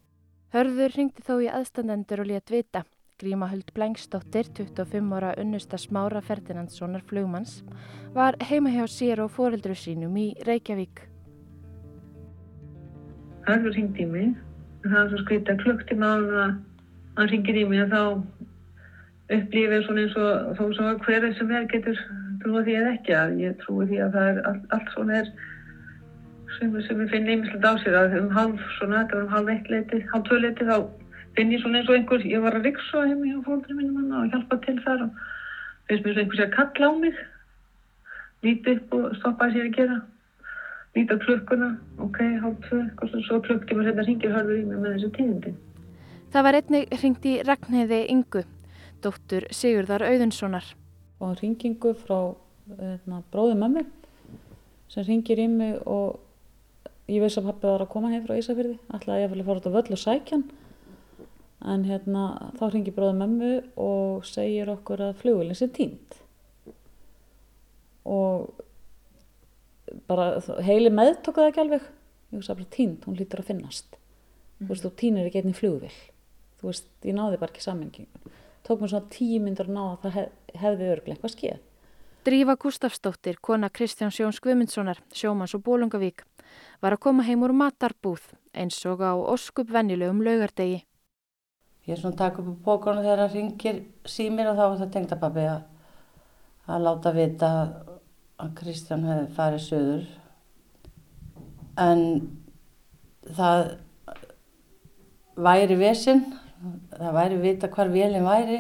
Hörður 0.54 0.96
ringdi 0.98 1.26
þó 1.26 1.36
í 1.44 1.52
aðstandendur 1.54 2.24
og 2.24 2.32
létt 2.32 2.50
vita. 2.50 2.84
Gríma 3.20 3.50
Huld 3.52 3.74
Blengsdóttir, 3.76 4.48
25 4.56 5.16
ára 5.18 5.34
unnusta 5.38 5.78
smára 5.78 6.22
Ferdinandssonar 6.24 7.04
flugmanns, 7.06 7.64
var 8.16 8.38
heima 8.50 8.72
hjá 8.72 8.86
sér 8.88 9.22
og 9.26 9.34
foreldru 9.36 9.76
sínum 9.76 10.16
í 10.18 10.32
Reykjavík. 10.48 11.04
Hörður 13.50 13.76
ringdi 13.76 14.06
í 14.06 14.14
mig 14.14 14.38
það 14.84 15.00
er 15.02 15.12
svo 15.12 15.22
skvita 15.24 15.56
klukktíma 15.60 16.10
að 16.16 16.30
hann 17.18 17.32
ringir 17.32 17.60
í 17.60 17.66
mig 17.68 17.84
og 17.84 17.94
þá 17.94 18.02
upplýfið 19.36 19.86
svona 19.86 20.04
eins 20.06 20.18
og 20.18 20.52
þó 20.58 20.64
svo 20.78 20.92
hverju 21.06 21.32
sem 21.38 21.54
er 21.54 21.68
getur 21.74 22.04
trúið 22.44 22.68
því 22.68 22.76
eða 22.80 22.94
ekki 22.96 23.16
að 23.20 23.34
ég 23.44 23.58
trúi 23.64 23.88
því 23.90 24.00
að 24.06 24.16
það 24.16 24.30
er 24.32 24.40
allt, 24.52 24.68
allt 24.78 24.94
svona 24.96 25.18
er 25.20 25.32
sem, 26.58 26.76
sem 26.88 27.02
ég 27.04 27.12
finn 27.14 27.30
einmislega 27.30 27.74
á 27.74 27.82
sér 27.84 27.98
að 28.00 28.18
um 28.22 28.30
halv 28.36 28.60
svona, 28.78 29.04
þetta 29.04 29.18
var 29.18 29.26
um 29.26 29.34
halv 29.36 29.52
eitt 29.54 29.72
leiti 29.74 30.02
halv 30.14 30.28
tvö 30.28 30.40
leiti 30.44 30.68
þá 30.70 30.78
finn 31.38 31.54
ég 31.54 31.64
svona 31.64 31.82
eins 31.82 31.90
og 31.90 31.98
einhver 31.98 32.26
ég 32.28 32.46
var 32.46 32.58
að 32.58 32.70
riksa 32.70 33.06
heim 33.08 33.26
í 33.26 33.34
fólkdri 33.48 33.78
minnum 33.78 34.14
og 34.20 34.30
hjálpa 34.34 34.60
til 34.66 34.78
þar 34.86 35.08
og 35.08 35.24
finnst 35.90 36.06
mér 36.06 36.16
svona 36.16 36.26
einhvers 36.26 36.46
að 36.46 36.56
kalla 36.58 36.90
á 36.90 36.94
mig 37.04 37.24
líti 38.46 38.76
upp 38.76 38.96
og 39.00 39.10
stoppa 39.22 39.50
að 39.50 39.58
sér 39.58 39.70
að 39.70 39.76
gera 39.80 39.98
líti 40.98 41.18
á 41.18 41.24
klukkuna 41.26 41.72
ok, 42.06 42.22
halv 42.44 42.62
tvö, 42.68 42.84
svo 43.28 43.42
klukktíma 43.48 43.88
setna 43.88 44.08
ringir 44.08 44.38
hörður 44.38 44.62
í 44.62 44.70
mig 44.70 44.80
með 44.80 44.96
þessu 44.98 45.12
tíðindi 45.18 45.58
Það 46.30 46.44
var 46.46 46.56
einnig 46.60 46.92
ringt 47.02 47.24
í 47.26 47.32
Ragnheiði 47.42 48.04
Ingu 48.14 48.44
dóttur 49.02 49.48
Sigurðar 49.56 50.04
Auðunssonar. 50.06 50.66
Og 51.20 51.40
ringingu 51.42 51.96
frá 51.98 52.36
hérna, 52.70 53.24
bróði 53.32 53.56
mömmu 53.60 53.84
sem 54.90 55.06
ringir 55.08 55.42
í 55.42 55.48
mig 55.52 55.80
og 55.90 56.20
ég 57.10 57.24
veist 57.24 57.40
að 57.42 57.50
pappi 57.50 57.70
var 57.70 57.84
að 57.84 57.92
koma 57.94 58.12
heim 58.14 58.24
frá 58.26 58.38
Ísafjörði, 58.38 58.80
ætlaði 58.96 59.26
ég 59.26 59.36
að 59.36 59.46
fara 59.50 59.62
út 59.62 59.70
á 59.70 59.76
völl 59.78 59.96
og 59.96 60.02
sækjan 60.02 60.48
en 61.74 61.86
hérna, 61.90 62.24
þá 62.56 62.66
ringir 62.72 62.96
bróði 62.96 63.20
mömmu 63.20 63.54
og 63.84 64.26
segir 64.28 64.72
okkur 64.72 65.04
að 65.10 65.18
flugulinn 65.24 65.58
sé 65.60 65.68
tínt 65.76 66.20
og 68.08 68.54
bara 70.08 70.38
heili 70.64 70.92
meðtók 70.94 71.40
það 71.40 71.50
ekki 71.50 71.62
alveg. 71.64 71.88
Ég 72.30 72.38
veist 72.38 72.52
að 72.54 72.60
bara 72.62 72.74
tínt, 72.76 73.06
hún 73.10 73.18
lítur 73.18 73.42
að 73.42 73.50
finnast. 73.50 73.98
Mm. 74.60 74.68
þú 74.68 74.74
veist, 74.74 74.86
þú 74.86 74.92
tínir 75.00 75.28
ekki 75.28 75.42
einni 75.42 75.56
flugvill 75.56 75.98
þú 76.60 76.68
veist, 76.68 76.90
ég 77.08 77.16
náði 77.16 77.40
bara 77.40 77.54
ekki 77.54 77.64
sammengingun 77.64 78.34
tók 78.68 78.82
mér 78.84 78.92
svona 78.92 79.10
tíu 79.14 79.40
myndur 79.42 79.70
að 79.70 79.76
ná 79.78 79.84
að 79.86 80.02
það 80.04 80.16
hef, 80.18 80.34
hefði 80.62 80.90
örglega 80.94 81.16
eitthvað 81.16 81.32
skeið. 81.34 81.62
Drífa 82.28 82.56
Gustafsdóttir, 82.60 83.40
kona 83.42 83.70
Kristján 83.74 84.12
Sjóns 84.14 84.42
Guðmundssonar, 84.44 85.00
sjómans 85.16 85.56
og 85.58 85.64
Bólungavík, 85.66 86.26
var 86.82 86.96
að 86.96 87.04
koma 87.06 87.26
heim 87.28 87.44
úr 87.46 87.54
matarbúð 87.56 88.24
eins 88.54 88.80
og 88.90 89.04
á 89.04 89.14
oskup 89.16 89.72
vennilegum 89.74 90.24
laugardegi. 90.26 90.84
Ég 91.88 91.96
er 91.96 92.02
svona 92.02 92.20
takk 92.20 92.40
upp 92.42 92.50
á 92.50 92.64
bókonu 92.66 93.04
þegar 93.04 93.24
það 93.26 93.36
ringir 93.38 93.84
símir 94.06 94.50
og 94.52 94.58
þá 94.60 94.66
er 94.68 94.80
það 94.82 94.92
tengt 94.96 95.14
að 95.16 95.40
að, 95.44 95.62
að 96.70 96.84
láta 96.86 97.14
vita 97.16 97.52
að 98.40 98.52
Kristján 98.60 99.08
hefði 99.08 99.32
farið 99.36 99.64
söður. 99.66 100.04
En 101.80 102.04
það 103.36 103.64
væri 105.40 105.80
vesinn 105.80 106.24
það 106.92 107.16
væri 107.16 107.42
vita 107.44 107.72
hvar 107.72 107.92
vélinn 107.94 108.28
væri 108.28 108.60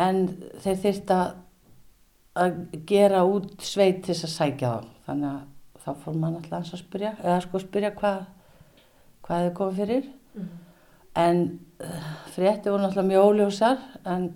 en 0.00 0.22
þeir 0.62 0.78
þyrst 0.84 1.12
að 1.14 2.56
gera 2.88 3.22
út 3.30 3.62
sveit 3.62 4.02
til 4.02 4.14
þess 4.14 4.26
að 4.26 4.34
sækja 4.34 4.70
þá 4.72 4.88
þannig 5.06 5.28
að 5.30 5.42
þá 5.84 5.90
fór 6.02 6.16
mann 6.18 6.38
alltaf 6.38 6.72
að 6.72 6.82
spyrja 6.82 7.14
eða 7.22 7.40
sko 7.44 7.60
spyrja 7.62 7.92
hvað 7.98 8.24
hvað 9.24 9.44
þið 9.44 9.54
komið 9.58 9.80
fyrir 9.80 10.08
mm. 10.34 10.48
en 11.24 11.42
uh, 11.84 12.10
frétti 12.34 12.72
voru 12.72 12.88
alltaf 12.88 13.08
mjög 13.08 13.30
óljósar 13.30 13.80
en 14.04 14.28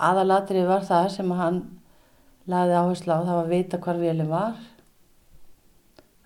aðalatrið 0.00 0.68
var 0.70 0.86
það 0.88 1.08
sem 1.16 1.32
hann 1.38 1.62
laði 2.50 2.78
áherslu 2.78 3.14
á 3.14 3.20
það 3.20 3.34
var 3.34 3.44
að 3.44 3.54
vita 3.54 3.82
hvar 3.84 4.00
vélinn 4.00 4.30
var 4.30 4.60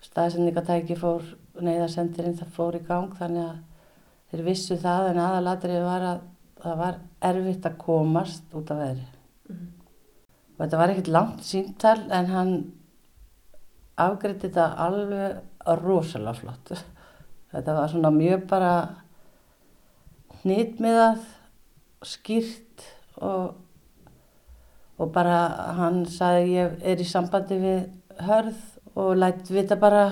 staðsendingatæki 0.05 0.97
fór 0.99 1.25
neyðarsendirinn 1.61 2.37
það 2.39 2.53
fór 2.55 2.77
í 2.77 2.83
gang 2.85 3.13
þannig 3.17 3.49
að 3.49 3.57
þeir 4.31 4.45
vissu 4.47 4.77
það 4.79 5.11
en 5.11 5.21
aðalatrið 5.23 5.83
var 5.85 6.07
að 6.11 6.23
það 6.65 6.79
var 6.81 6.97
erfitt 7.29 7.67
að 7.69 7.77
komast 7.81 8.55
út 8.57 8.71
af 8.73 8.79
veðri. 8.81 9.05
Mm 9.49 9.55
-hmm. 9.55 9.69
Og 10.55 10.59
þetta 10.63 10.77
var 10.77 10.89
ekkert 10.89 11.11
langt 11.15 11.43
síntal 11.43 11.99
en 12.11 12.25
hann 12.25 12.53
afgriði 14.01 14.47
þetta 14.47 14.67
alveg 14.85 15.75
rosalega 15.81 16.35
flott. 16.39 16.73
Þetta 17.53 17.75
var 17.77 17.91
svona 17.91 18.11
mjög 18.11 18.47
bara 18.49 18.71
hnitmiðað, 20.43 21.21
skýrt 22.05 22.83
og, 23.23 23.55
og 24.99 25.13
bara 25.15 25.37
hann 25.79 26.03
sagði 26.11 26.57
ég 26.57 26.81
er 26.85 27.01
í 27.01 27.07
sambandi 27.07 27.59
við 27.61 28.25
hörð 28.27 28.59
og 28.95 29.15
lætt 29.19 29.49
vita 29.51 29.77
bara 29.79 30.09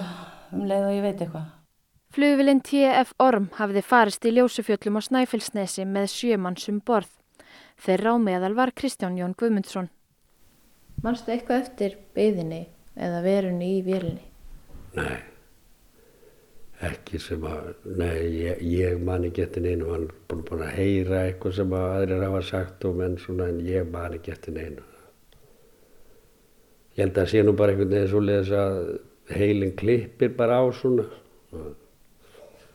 um 0.54 0.64
leið 0.68 0.88
og 0.88 0.96
ég 0.96 1.06
veit 1.06 1.20
eitthvað. 1.20 1.52
Flugvilinn 2.14 2.62
TF 2.62 3.16
Orm 3.26 3.50
hafiði 3.58 3.82
farist 3.82 4.26
í 4.30 4.34
ljósufjöllum 4.36 5.00
á 5.00 5.02
Snæfellsnesi 5.02 5.86
með 5.90 6.12
sjömannsum 6.14 6.78
borð. 6.86 7.10
Þeirra 7.82 8.14
á 8.14 8.18
meðal 8.22 8.54
var 8.54 8.72
Kristján 8.78 9.18
Jón 9.18 9.34
Guðmundsson. 9.34 9.90
Manstu 11.02 11.34
eitthvað 11.34 11.64
eftir 11.64 11.98
byðinni 12.14 12.68
eða 12.96 13.22
verunni 13.26 13.70
í 13.78 13.84
vélinni? 13.86 14.26
Nei, 14.94 15.20
ekki 16.90 17.20
sem 17.22 17.44
að, 17.50 17.70
nei, 17.98 18.18
ég, 18.38 18.64
ég 18.68 19.00
man 19.02 19.26
ekki 19.28 19.46
eftir 19.46 19.66
neinu, 19.66 19.90
hann 19.94 20.08
er 20.10 20.18
búin, 20.30 20.44
búin 20.48 20.66
að 20.66 20.76
heyra 20.78 21.24
eitthvað 21.28 21.56
sem 21.60 21.78
að 21.78 21.88
aðrir 21.98 22.26
hafa 22.28 22.42
sagt 22.50 22.86
og 22.90 23.00
menn 23.00 23.18
svona 23.22 23.50
en 23.52 23.62
ég 23.66 23.88
man 23.94 24.18
ekki 24.18 24.36
eftir 24.36 24.58
neinu. 24.58 24.86
Ég 26.94 27.08
held 27.08 27.16
að 27.16 27.24
það 27.24 27.32
sé 27.32 27.42
nú 27.42 27.56
bara 27.58 27.74
einhvern 27.74 27.96
veginn 27.96 28.12
svo 28.12 28.22
leiðis 28.22 28.54
að 28.54 28.78
heilin 29.34 29.74
klippir 29.80 30.36
bara 30.38 30.60
á 30.62 30.66
svona. 30.78 31.08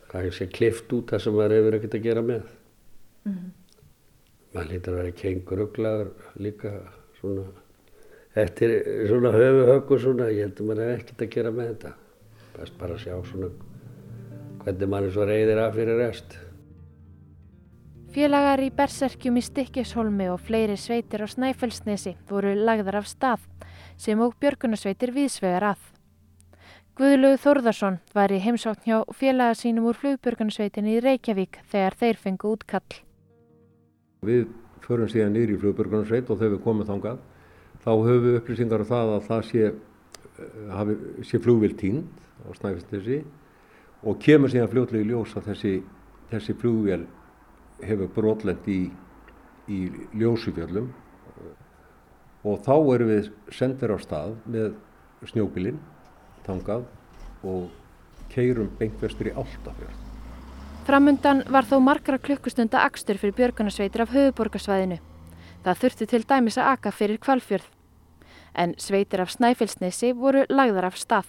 Það 0.09 0.25
er 0.25 0.35
sé 0.35 0.49
klift 0.51 0.93
út 0.97 1.13
það 1.13 1.23
sem 1.23 1.37
maður 1.37 1.55
hefur 1.59 1.79
ekkert 1.79 1.97
að 1.99 2.07
gera 2.09 2.25
með. 2.25 2.43
Mm 3.29 3.33
-hmm. 3.33 3.51
Maður 4.55 4.71
lítur 4.73 4.93
að 4.93 4.99
vera 4.99 5.19
kengur 5.23 5.63
uglaður 5.67 6.11
líka 6.41 6.73
svona 7.21 7.45
eftir 8.43 8.75
svona 9.09 9.33
höfu 9.35 9.65
höggu 9.73 9.99
svona, 10.03 10.29
ég 10.33 10.47
held 10.47 10.61
að 10.61 10.69
maður 10.69 10.85
hefur 10.85 11.01
ekkert 11.01 11.25
að 11.25 11.33
gera 11.35 11.55
með 11.55 11.73
þetta. 11.73 11.95
Best 12.59 12.79
bara 12.79 12.97
að 12.97 13.03
sjá 13.05 13.17
svona 13.31 13.51
hvernig 14.63 14.91
maður 14.93 15.15
svo 15.15 15.27
reyðir 15.29 15.63
af 15.63 15.77
fyrir 15.77 16.01
rest. 16.03 16.39
Félagar 18.13 18.63
í 18.65 18.71
Berserkjum 18.75 19.37
í 19.39 19.45
Stikkishólmi 19.45 20.27
og 20.33 20.41
fleiri 20.41 20.79
sveitir 20.81 21.23
á 21.23 21.29
Snæfellsnesi 21.29 22.17
voru 22.29 22.55
lagðar 22.57 23.03
af 23.03 23.09
stað 23.11 23.45
sem 24.01 24.21
og 24.25 24.35
björgunarsveitir 24.41 25.13
viðsvegar 25.15 25.75
að. 25.75 25.83
Guðlögu 26.99 27.39
Þórðarsson 27.45 28.01
var 28.17 28.33
í 28.35 28.41
heimsókn 28.43 28.89
hjá 28.89 28.97
félaga 29.15 29.55
sínum 29.55 29.87
úr 29.87 29.99
flugbjörgunarsveitinni 30.01 30.97
í 30.97 31.03
Reykjavík 31.05 31.61
þegar 31.71 31.97
þeir 32.01 32.19
fengu 32.25 32.55
útkall. 32.57 32.97
Við 34.27 34.49
förum 34.83 35.11
síðan 35.13 35.37
nýri 35.37 35.55
í 35.55 35.61
flugbjörgunarsveit 35.63 36.33
og 36.33 36.41
þegar 36.41 36.57
við 36.57 36.65
komum 36.65 36.89
þangað 36.89 37.21
þá 37.89 37.93
höfum 38.05 38.25
við 38.27 38.39
upplýsingar 38.43 38.85
af 38.85 38.91
það 38.91 39.11
að 39.15 39.27
það 39.29 39.45
sé, 39.49 39.69
hafi, 40.77 40.97
sé 41.25 41.41
flugvill 41.41 41.75
tínd 41.81 42.25
á 42.45 42.49
Snæfellsnesi 42.59 43.23
og 44.05 44.19
kemur 44.23 44.53
síðan 44.53 44.69
fljótlega 44.73 45.07
í 45.07 45.09
ljós 45.09 45.33
að 45.39 45.49
þessi, 45.53 45.75
þessi 46.33 46.57
flugvél 46.61 47.07
hefur 47.89 48.11
brotlend 48.13 48.69
í, 48.69 48.81
í 49.73 49.79
ljósufjöllum 50.21 50.91
og 52.49 52.61
þá 52.67 52.75
erum 52.95 53.13
við 53.15 53.31
sendir 53.55 53.95
á 53.95 53.99
stað 54.03 54.37
með 54.45 54.77
snjóbilinn 55.33 55.81
þangað 56.45 56.85
og 57.49 57.73
keirum 58.35 58.69
beintvestur 58.79 59.31
í 59.31 59.35
Áltafjörð. 59.35 60.05
Framundan 60.89 61.43
var 61.53 61.65
þó 61.69 61.79
margra 61.85 62.21
klukkustunda 62.21 62.85
akstur 62.85 63.19
fyrir 63.21 63.37
björgunarsveitir 63.37 64.05
af 64.05 64.13
höfuborgarsvæðinu. 64.13 65.01
Það 65.65 65.83
þurfti 65.83 66.09
til 66.13 66.23
dæmis 66.29 66.57
að 66.61 66.71
aka 66.77 66.93
fyrir 66.95 67.21
kvalfjörð. 67.21 67.78
En 68.59 68.75
sveitir 68.83 69.23
af 69.23 69.31
Snæfellsnesi 69.31 70.11
voru 70.19 70.43
lagðar 70.51 70.89
af 70.89 70.97
stað. 70.99 71.29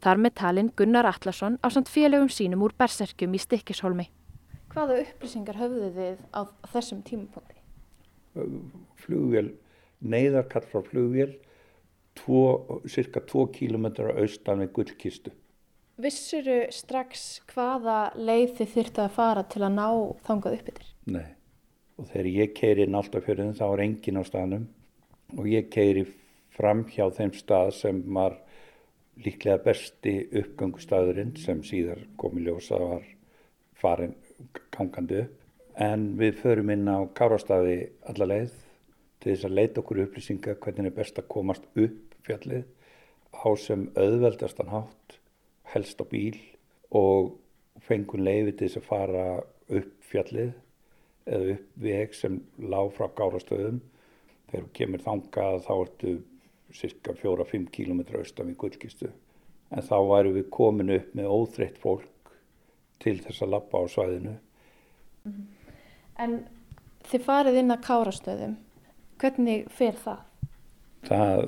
Þar 0.00 0.20
með 0.24 0.32
talinn 0.40 0.70
Gunnar 0.78 1.04
Allarsson 1.10 1.58
á 1.60 1.68
samt 1.68 1.90
félögum 1.92 2.30
sínum 2.32 2.64
úr 2.64 2.72
Berserkjum 2.78 3.34
í 3.36 3.40
Stikkishólmi. 3.42 4.06
Hvaða 4.72 5.02
upplýsingar 5.02 5.58
höfðu 5.60 5.90
þið 5.98 6.22
á 6.32 6.40
þessum 6.72 7.02
tímapunkti? 7.04 7.60
Flugvél, 9.02 9.50
neyðarkall 10.00 10.64
frá 10.70 10.80
flugvél, 10.86 11.34
tvo, 12.16 12.40
cirka 12.88 13.20
2 13.20 13.44
km 13.52 13.90
austan 14.16 14.64
við 14.64 14.72
gullkistu. 14.78 15.34
Vissuru 16.00 16.62
strax 16.72 17.42
hvaða 17.52 18.14
leið 18.16 18.56
þið 18.62 18.74
þyrta 18.78 19.04
að 19.04 19.14
fara 19.18 19.44
til 19.44 19.60
að 19.60 19.76
ná 19.76 19.88
þangað 20.24 20.56
upp 20.56 20.72
yfir? 20.72 20.88
Nei, 21.04 21.28
og 22.00 22.08
þegar 22.08 22.32
ég 22.32 22.56
keiri 22.56 22.86
inn 22.88 22.96
alltaf 22.96 23.28
fyrir 23.28 23.52
þá 23.60 23.66
er 23.68 23.84
engin 23.84 24.18
á 24.18 24.22
staðnum 24.24 24.66
og 25.36 25.52
ég 25.52 25.68
keiri 25.72 26.06
fram 26.56 26.84
hjá 26.88 27.06
þeim 27.14 27.32
stað 27.36 27.72
sem 27.76 28.02
var 28.14 28.38
líklega 29.22 29.60
besti 29.64 30.14
uppgangustæðurinn 30.40 31.34
sem 31.40 31.60
síðar 31.66 32.00
komi 32.20 32.44
ljósa 32.46 32.78
var 32.80 33.06
farin 33.76 34.14
gangandi 34.74 35.22
upp. 35.24 35.38
En 35.76 36.12
við 36.20 36.36
förum 36.42 36.70
inn 36.74 36.88
á 36.88 37.00
Kárastæði 37.16 37.76
alla 38.08 38.28
leið 38.28 38.54
til 39.22 39.32
þess 39.32 39.46
að 39.48 39.56
leita 39.56 39.80
okkur 39.80 40.02
upplýsinga 40.04 40.56
hvernig 40.60 40.90
er 40.90 40.96
best 40.96 41.20
að 41.20 41.30
komast 41.32 41.68
upp 41.72 42.16
fjallið 42.26 42.66
á 43.32 43.48
sem 43.56 43.86
auðveldastan 43.96 44.72
hátt, 44.72 45.16
helst 45.72 46.02
á 46.02 46.04
bíl 46.04 46.36
og 46.92 47.32
fengun 47.80 48.24
leiði 48.26 48.52
til 48.52 48.68
þess 48.68 48.82
að 48.82 48.88
fara 48.90 49.24
upp 49.72 49.94
fjallið 50.10 50.52
eða 51.32 51.54
upp 51.54 51.80
veg 51.86 52.14
sem 52.18 52.38
lág 52.58 52.92
frá 52.96 53.08
Kárastöðum. 53.16 53.80
Þegar 54.50 54.66
þú 54.66 54.72
kemur 54.76 55.04
þangað 55.06 55.58
þá 55.64 55.72
ertu 55.78 56.14
cirka 56.76 57.14
4-5 57.18 57.68
km 57.74 58.00
austan 58.18 58.50
við 58.52 58.58
gullkistu. 58.62 59.10
En 59.72 59.84
þá 59.84 59.96
væru 60.08 60.34
við 60.36 60.50
komin 60.52 60.92
upp 60.96 61.14
með 61.16 61.30
óþreytt 61.32 61.78
fólk 61.80 62.32
til 63.02 63.18
þess 63.22 63.42
að 63.42 63.54
lappa 63.54 63.80
á 63.80 63.84
svæðinu. 63.88 64.34
-hmm. 65.24 65.46
En 66.18 66.44
þið 67.08 67.24
farið 67.26 67.58
inn 67.62 67.74
að 67.74 67.84
Kárastöðum. 67.86 68.56
Hvernig 69.18 69.70
fer 69.70 69.94
það? 70.04 70.20
Það 71.06 71.42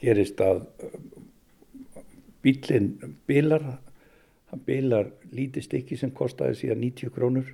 gerist 0.00 0.40
að 0.40 0.66
bílinn 2.42 3.16
bilar, 3.28 3.64
það 4.50 4.64
bilar 4.66 5.10
lítið 5.32 5.66
stykki 5.66 5.98
sem 6.00 6.12
kostiði 6.16 6.54
síðan 6.54 6.80
90 6.80 7.14
krónur 7.14 7.50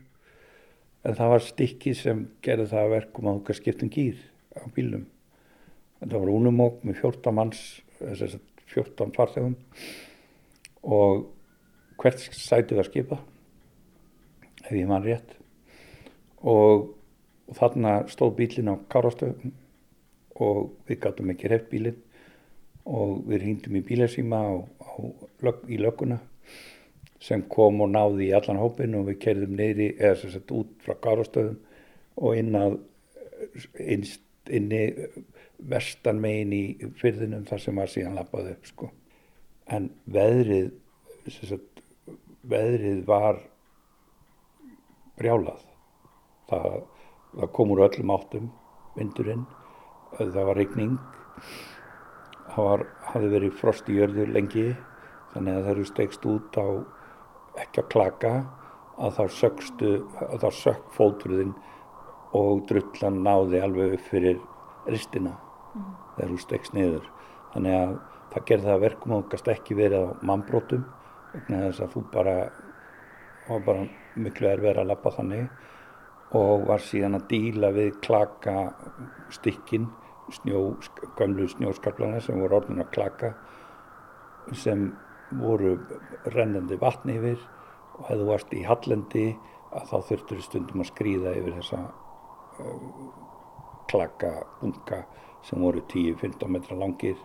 en 1.06 1.14
það 1.14 1.32
var 1.32 1.44
stykki 1.44 1.94
sem 1.94 2.24
gerði 2.42 2.70
það 2.72 2.92
verkum 2.94 3.28
að 3.30 3.40
okkar 3.40 3.58
skiptum 3.60 3.90
gýr 3.92 4.18
á 4.58 4.66
bílum. 4.74 5.06
Það 6.00 6.18
var 6.20 6.32
únumók 6.32 6.82
með 6.84 7.00
14 7.00 7.34
manns, 7.36 7.62
þess 7.98 8.36
að 8.36 8.40
14 8.74 9.14
farþegum. 9.16 9.56
Og 10.86 11.24
hvert 12.00 12.22
sæti 12.36 12.76
var 12.76 12.88
skipa, 12.88 13.18
ef 14.64 14.72
ég 14.72 14.88
mann 14.88 15.04
rétt. 15.06 15.36
Og 16.46 16.90
þarna 17.56 18.02
stóð 18.12 18.36
bílinn 18.40 18.72
á 18.72 18.76
Kárastöðum 18.92 19.54
og 20.42 20.74
við 20.88 21.00
gáttum 21.04 21.32
ekki 21.32 21.48
hreift 21.48 21.70
bílinn. 21.72 22.02
Og 22.86 23.24
við 23.26 23.48
hýndum 23.48 23.78
í 23.80 23.86
bílarsýma 23.86 24.40
lög, 25.42 25.64
í 25.66 25.78
lögguna 25.80 26.20
sem 27.22 27.42
kom 27.50 27.80
og 27.82 27.90
náði 27.90 28.28
í 28.28 28.34
allan 28.36 28.60
hópin 28.60 28.94
og 28.98 29.08
við 29.08 29.18
kerðum 29.24 29.56
neyri 29.58 29.88
eða 29.96 30.20
sem 30.20 30.34
sagt 30.36 30.52
út 30.54 30.76
frá 30.84 30.94
Kárastöðum 31.02 31.56
og 32.20 32.36
inn 32.38 32.54
að 32.54 32.76
innst, 33.80 34.22
inni 34.46 34.84
vestan 35.58 36.20
megin 36.22 36.52
í 36.52 36.64
fyrðinum 37.00 37.46
þar 37.48 37.62
sem 37.62 37.80
var 37.80 37.92
síðan 37.92 38.18
lappaði 38.18 38.56
upp 38.56 38.68
sko. 38.68 38.90
En 39.66 39.88
veðrið, 40.12 40.74
sagt, 41.36 41.80
veðrið 42.46 43.00
var 43.08 43.40
brjálað. 45.16 45.64
Það 46.50 46.84
það 47.36 47.52
kom 47.52 47.72
úr 47.74 47.84
öllum 47.86 48.12
áttum 48.14 48.50
vindurinn, 48.96 49.46
það 50.16 50.44
var 50.48 50.56
regning 50.56 50.98
það 52.54 52.68
var, 52.70 52.84
hafði 53.10 53.32
verið 53.34 53.56
frost 53.60 53.88
í 53.92 53.98
jörðu 53.98 54.28
lengi 54.32 54.68
þannig 55.34 55.52
að 55.52 55.64
það 55.66 55.72
eru 55.74 55.88
stegst 55.90 56.28
út 56.30 56.56
á 56.56 56.66
ekki 57.60 57.82
að 57.82 57.90
klaka 57.92 58.34
að 58.96 59.18
þá 59.18 59.24
sökstu, 59.36 59.90
að 60.24 60.46
þá 60.46 60.60
sökk 60.62 60.92
fótruðin 60.96 61.52
og 62.36 62.64
drullan 62.68 63.20
náði 63.26 63.60
alveg 63.64 63.98
upp 63.98 64.08
fyrir 64.08 64.40
ristina 64.88 65.34
mm. 65.76 65.90
þegar 66.16 66.32
þú 66.32 66.38
stegst 66.42 66.76
niður 66.76 67.10
þannig 67.54 67.78
að 67.80 67.96
það 68.32 68.48
gerði 68.50 68.70
það 68.70 68.84
verkum 68.86 69.16
og 69.16 69.28
kannski 69.32 69.54
ekki 69.54 69.78
verið 69.78 70.08
á 70.08 70.18
mannbrótum 70.30 70.86
vegna 71.34 71.62
þess 71.68 71.84
að 71.84 71.94
þú 71.94 72.04
bara 72.12 72.36
var 73.46 73.62
bara 73.66 73.86
miklu 74.16 74.50
erfið 74.50 74.80
að 74.80 74.90
lappa 74.90 75.12
þannig 75.14 76.34
og 76.36 76.66
var 76.66 76.82
síðan 76.82 77.20
að 77.20 77.28
díla 77.30 77.70
við 77.74 78.00
klaka 78.02 78.56
stykkin 79.34 79.86
snjó, 80.34 80.74
gamlu 81.18 81.46
snjóskaplana 81.48 82.20
sem 82.24 82.40
voru 82.40 82.58
orðin 82.58 82.82
að 82.82 82.90
klaka 82.96 83.34
sem 84.54 84.88
voru 85.38 85.76
rennandi 86.34 86.78
vatni 86.80 87.18
yfir 87.20 87.38
og 87.96 88.08
hefðu 88.10 88.26
varst 88.30 88.54
í 88.54 88.64
hallendi 88.66 89.28
að 89.76 89.88
þá 89.90 89.96
þurftur 90.10 90.42
stundum 90.42 90.82
að 90.82 90.90
skrýða 90.90 91.34
yfir 91.38 91.56
þessa 91.60 91.80
uh, 92.62 92.82
klaka 93.90 94.32
bunga 94.60 95.04
sem 95.46 95.62
voru 95.62 95.82
10-15 95.92 96.52
metra 96.52 96.76
langir 96.78 97.16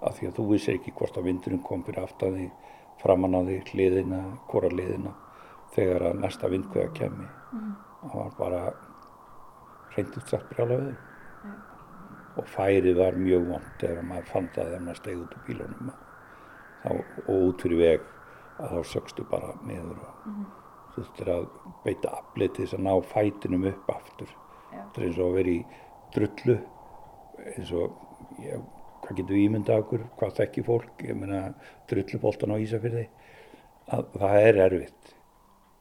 af 0.00 0.16
því 0.18 0.30
að 0.30 0.36
þú 0.38 0.46
vissir 0.52 0.78
ekki 0.78 0.94
hvort 0.96 1.16
að 1.16 1.28
vindurinn 1.28 1.64
kom 1.64 1.82
fyrir 1.84 2.04
aftaði 2.04 2.50
framann 3.00 3.36
á 3.36 3.40
því 3.44 3.58
hliðina, 3.72 4.20
hvora 4.48 4.68
hliðina 4.72 5.14
þegar 5.74 6.10
að 6.10 6.20
næsta 6.24 6.50
vindkvæða 6.52 6.92
kemi 6.96 7.26
mm. 7.26 7.72
Það 8.00 8.14
var 8.16 8.30
bara 8.38 8.60
hreint 9.92 10.14
útsagt 10.16 10.48
brjála 10.48 10.78
við 10.80 10.92
ja. 10.92 11.50
og 12.40 12.46
færið 12.48 12.96
var 12.96 13.18
mjög 13.20 13.48
vond 13.50 13.74
þegar 13.82 14.06
maður 14.08 14.30
fann 14.30 14.48
það 14.54 14.70
þegar 14.70 14.86
maður 14.86 15.00
stegi 15.00 15.20
út 15.20 15.34
úr 15.36 15.44
bílunum. 15.48 15.90
Þá, 16.80 16.90
og 17.26 17.34
út 17.50 17.64
fyrir 17.64 17.80
veg 17.82 18.06
að 18.60 18.74
þá 18.76 18.92
sökstu 18.94 19.26
bara 19.28 19.52
niður 19.68 19.98
og 19.98 20.24
mm 20.24 20.36
-hmm. 20.36 20.46
þurftir 20.94 21.32
að 21.34 21.48
beita 21.84 22.14
aflið 22.20 22.52
til 22.54 22.64
þess 22.64 22.78
að 22.78 22.86
ná 22.86 22.94
fætinum 23.12 23.68
upp 23.72 23.92
aftur. 23.96 24.34
Þetta 24.70 25.00
er 25.00 25.06
eins 25.06 25.18
og 25.18 25.26
að 25.26 25.36
vera 25.40 25.50
í 25.50 25.60
drullu 26.14 26.58
eins 27.54 27.72
og 27.76 27.96
ég 28.44 28.60
hvað 29.00 29.16
getum 29.16 29.34
við 29.34 29.46
ímyndað 29.46 29.82
okkur, 29.84 30.04
hvað 30.18 30.36
þekki 30.38 30.64
fólk, 30.66 31.04
ég 31.08 31.16
meina 31.18 31.40
drulluboltan 31.90 32.52
á 32.54 32.62
Ísafyrði, 32.62 33.06
að 33.90 34.12
það 34.20 34.44
er 34.50 34.60
erfitt 34.66 35.14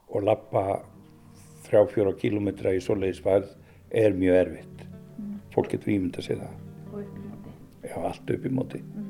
og 0.09 0.25
lappa 0.25 0.63
þrjá 1.67 1.83
fjóra 1.91 2.15
kílometra 2.17 2.73
í 2.73 2.81
svoleiðisfærð 2.81 3.51
er 4.01 4.17
mjög 4.17 4.39
erfitt. 4.39 4.83
Mm. 5.19 5.35
Fólk 5.53 5.69
getur 5.75 5.93
ímyndað 5.93 6.25
sér 6.25 6.41
það. 6.41 6.55
Og 6.89 6.99
upp 7.03 7.19
í 7.19 7.27
móti? 7.27 7.55
Já, 7.83 7.95
allt 8.09 8.33
upp 8.33 8.47
í 8.49 8.53
móti. 8.55 8.81
Mm. 8.81 9.09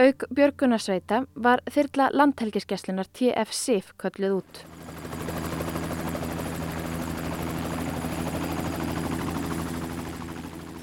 Aug 0.00 0.24
Björgunarsveita 0.32 1.26
var 1.34 1.60
þyrla 1.68 2.08
landhelgiskeslunar 2.16 3.12
TF-SIF 3.12 3.92
kölluð 4.00 4.38
út. 4.38 4.62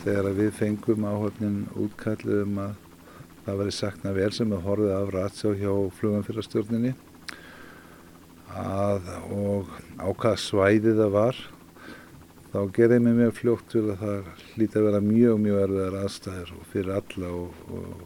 Þegar 0.09 0.33
við 0.33 0.47
fengum 0.57 1.03
áhöfnin 1.05 1.57
útkallið 1.77 2.39
um 2.41 2.55
að 2.63 2.71
það 3.45 3.59
væri 3.59 3.73
sakna 3.75 4.13
vel 4.15 4.29
sem 4.33 4.49
við 4.49 4.63
horfið 4.65 4.93
af 4.95 5.11
ratsjá 5.13 5.51
hjá 5.59 5.73
fluganfyrrastjórninni 5.99 6.93
að 8.57 9.11
og 9.37 9.69
á 10.01 10.09
hvað 10.09 10.39
svæði 10.41 10.95
það 10.97 11.11
var 11.13 11.41
þá 12.49 12.57
gerði 12.79 12.99
mér 13.05 13.19
mjög 13.19 13.35
fljótt 13.37 13.69
til 13.69 13.83
að 13.83 14.01
það 14.01 14.31
hlýti 14.55 14.81
að 14.81 14.87
vera 14.87 15.03
mjög 15.11 15.43
mjög 15.43 15.61
erfiðar 15.67 15.99
aðstæður 15.99 16.55
og 16.55 16.65
fyrir 16.71 16.91
alla 16.95 17.31
og, 17.43 17.61
og, 17.77 18.01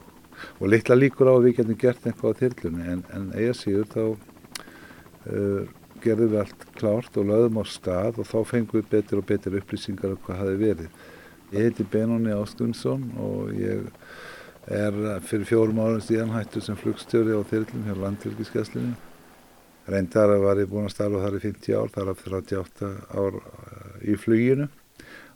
og 0.59 0.67
litla 0.73 0.99
líkur 0.99 1.31
á 1.31 1.33
að 1.37 1.47
við 1.47 1.57
getum 1.61 1.79
gert 1.85 2.11
eitthvað 2.11 2.35
á 2.35 2.39
þyrlunni 2.41 2.91
en, 2.97 3.05
en 3.15 3.31
eiga 3.37 3.55
síður 3.61 3.89
þá 3.95 4.03
uh, 4.03 5.63
gerðum 6.03 6.35
við 6.35 6.39
allt 6.43 6.69
klárt 6.75 7.17
og 7.23 7.31
lögðum 7.31 7.63
á 7.63 7.65
stað 7.71 8.19
og 8.19 8.27
þá 8.27 8.37
fengum 8.51 8.81
við 8.81 8.91
betur 8.91 9.23
og 9.23 9.27
betur 9.31 9.59
upplýsingar 9.61 10.15
um 10.17 10.23
hvað 10.25 10.41
hafi 10.43 10.59
verið. 10.59 11.02
Ég 11.53 11.67
heiti 11.67 11.83
Benóni 11.85 12.31
Ástundsson 12.33 13.03
og 13.21 13.51
ég 13.53 13.83
er 14.73 14.95
fyrir 15.21 15.45
fjórum 15.45 15.81
árum 15.83 15.99
síðan 16.01 16.31
hættur 16.33 16.63
sem 16.65 16.79
flugstjóri 16.79 17.35
á 17.37 17.45
þyrlum 17.45 17.83
hjá 17.85 17.93
landfylgiskesslunni. 18.01 18.95
Reyndar 19.85 20.33
var 20.41 20.57
ég 20.57 20.71
búin 20.71 20.87
að 20.87 20.95
starfa 20.95 21.21
þar 21.21 21.37
í 21.37 21.43
50 21.43 21.77
ár, 21.77 21.93
þar 21.93 22.11
af 22.15 22.25
38 22.25 22.91
ár 23.13 23.39
í 24.01 24.17
fluginu 24.17 24.65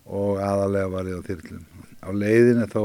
og 0.10 0.41
aðalega 0.41 0.91
var 0.95 1.12
ég 1.12 1.21
á 1.21 1.27
þyrlum. 1.30 1.63
Á 2.01 2.10
leiðinu 2.10 2.67
þá, 2.73 2.84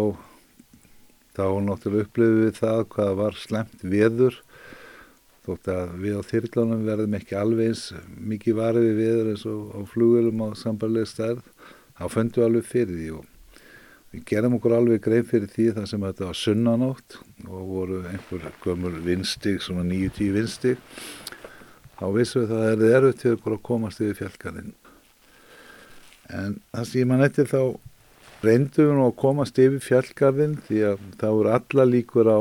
þá 1.33 1.47
náttúrulega 1.65 2.11
upplifið 2.11 2.41
við 2.45 2.57
það 2.61 2.87
hvað 2.93 3.19
var 3.25 3.45
slemt 3.49 3.87
veður 3.97 4.41
þótt 5.47 5.73
að 5.73 6.01
við 6.05 6.21
á 6.21 6.23
þyrlunum 6.29 6.85
verðum 6.85 7.17
ekki 7.17 7.41
alveg 7.41 7.73
eins 7.73 7.87
mikið 8.13 8.61
varið 8.61 8.91
við 8.91 9.07
veður 9.07 9.31
eins 9.33 9.47
og 9.49 9.73
á 9.73 9.81
flugulum 9.89 10.45
á 10.45 10.49
sambarlega 10.53 11.09
stærð 11.09 11.49
þá 12.03 12.09
föndum 12.11 12.43
við 12.43 12.49
alveg 12.49 12.67
fyrir 12.67 12.97
því 12.99 13.11
og 13.15 13.29
við 14.13 14.25
gerðum 14.29 14.57
okkur 14.59 14.75
alveg 14.77 15.03
grein 15.05 15.29
fyrir 15.29 15.51
því 15.53 15.67
þar 15.77 15.89
sem 15.89 16.05
þetta 16.05 16.29
var 16.29 16.39
sunnanátt 16.39 17.19
og 17.47 17.61
voru 17.71 18.01
einhver 18.11 18.49
gömur 18.65 18.97
vinstig, 19.07 19.63
svona 19.63 19.85
9-10 19.87 20.33
vinstig 20.35 20.81
þá 22.01 22.07
vissum 22.17 22.43
við 22.43 22.57
að 22.57 22.65
það 22.67 22.85
er 22.89 22.97
erfitt 22.99 23.23
til 23.23 23.35
okkur 23.37 23.57
að 23.57 23.63
komast 23.71 24.03
yfir 24.03 24.19
fjallgarinn 24.19 24.75
en 26.33 26.59
það 26.73 26.89
sem 26.91 27.03
ég 27.03 27.09
mann 27.13 27.27
eftir 27.29 27.51
þá 27.53 27.63
reyndum 28.43 28.89
við 28.89 28.99
nú 28.99 29.07
að 29.07 29.19
komast 29.23 29.61
yfir 29.63 29.85
fjallgarðin 29.87 30.57
því 30.67 30.83
að 30.91 31.05
það 31.21 31.37
voru 31.39 31.55
alla 31.57 31.87
líkur 31.89 32.33
á 32.33 32.41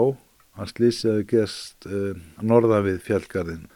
að 0.61 0.73
slísið 0.73 1.11
hefði 1.11 1.27
gest 1.35 1.87
uh, 1.87 2.17
norðan 2.41 2.87
við 2.89 2.97
fjallgarðin 3.05 3.69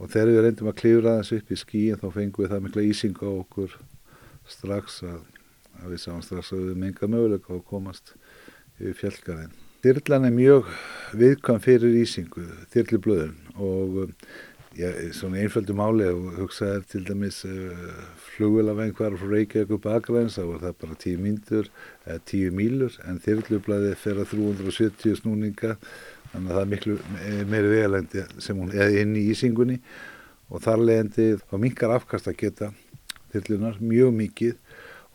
og 0.00 0.10
þegar 0.12 0.32
við 0.32 0.42
reyndum 0.46 0.72
að 0.72 0.80
klífra 0.80 1.18
þessu 1.20 1.38
upp 1.42 1.52
í 1.52 1.60
skíin 1.60 2.00
þá 2.00 2.08
fengum 2.16 2.42
við 2.42 2.54
það 2.54 2.64
mikla 2.66 2.86
ísing 2.88 3.20
á 3.20 3.28
okkur 3.28 3.76
strax 4.52 5.02
að, 5.06 5.22
að 5.82 5.94
við 5.94 6.02
sáum 6.02 6.24
strax 6.24 6.52
að 6.56 6.66
við 6.70 6.82
menga 6.82 7.10
möguleika 7.12 7.54
að 7.54 7.64
komast 7.70 8.16
yfir 8.80 8.98
fjallgarðin. 9.00 9.54
Þyrlan 9.86 10.26
er 10.26 10.34
mjög 10.34 10.68
viðkvæm 11.16 11.62
fyrir 11.62 11.96
ísingu, 12.00 12.44
þyrlublöðun 12.72 13.36
og 13.62 13.98
já, 14.76 14.88
svona 15.14 15.40
einföldu 15.40 15.76
máli 15.76 16.08
og 16.10 16.40
hugsaði 16.40 16.82
til 16.90 17.02
dæmis 17.06 17.42
uh, 17.48 18.00
flugvelavæng 18.34 18.96
hvar 18.98 19.16
frá 19.20 19.30
Reykjavík 19.30 19.76
upp 19.76 19.88
aðgræns, 19.92 20.36
þá 20.36 20.44
var 20.50 20.64
það 20.64 20.76
bara 20.82 20.98
10 21.04 21.22
mínútur 21.22 21.70
eða 22.06 22.18
10 22.32 22.56
mílur 22.56 22.98
en 23.06 23.22
þyrlublaði 23.24 23.94
fer 24.00 24.20
að 24.20 24.34
370 24.34 25.20
snúninga 25.22 25.76
þannig 26.32 26.50
að 26.50 26.56
það 26.56 26.62
er 26.62 26.72
miklu 26.72 26.98
meiri 27.52 27.72
vegalengdi 27.72 28.26
sem 28.42 28.60
hún 28.60 28.74
er 28.74 28.98
inn 29.00 29.14
í 29.16 29.28
ísingunni 29.32 29.78
og 30.50 30.62
þar 30.64 30.84
leðandi 30.84 31.28
þá 31.42 31.56
minkar 31.62 31.94
afkast 31.96 32.28
að 32.30 32.38
geta 32.42 32.72
þyrlunar 33.32 33.80
mjög 33.80 34.12
mikið 34.20 34.54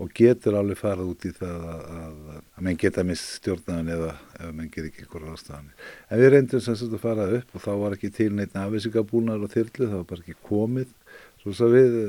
og 0.02 0.10
getur 0.18 0.56
alveg 0.58 0.80
farað 0.80 1.12
út 1.14 1.26
í 1.30 1.32
það 1.36 1.66
að, 1.70 1.82
að, 2.02 2.16
að 2.58 2.66
menn 2.66 2.80
geta 2.82 3.04
mist 3.06 3.36
stjórnaðan 3.38 3.92
eða 3.96 4.12
ef 4.40 4.54
menn 4.58 4.72
ger 4.74 4.88
ekki 4.88 5.04
einhverja 5.06 5.36
ástafanir. 5.36 5.90
En 6.10 6.22
við 6.22 6.32
reyndum 6.34 6.64
sem 6.66 6.78
sagt 6.80 6.96
að 6.98 7.04
fara 7.04 7.28
upp 7.38 7.56
og 7.56 7.66
þá 7.66 7.72
var 7.84 7.96
ekki 7.98 8.12
til 8.16 8.32
neitt 8.34 8.58
afvísingabúnar 8.58 9.46
á 9.46 9.48
þyrlu, 9.52 9.90
það 9.92 10.00
var 10.00 10.08
bara 10.10 10.26
ekki 10.26 10.38
komið. 10.48 10.96
Svo 11.44 11.54
að 11.68 11.76
við 11.78 12.00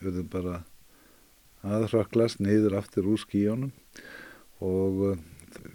verðum 0.00 0.32
bara 0.32 0.62
aðhraklast 1.62 2.40
niður 2.42 2.78
aftur 2.80 3.12
úr 3.12 3.20
skíjónum 3.22 3.70
og 4.62 5.04
uh, 5.12 5.20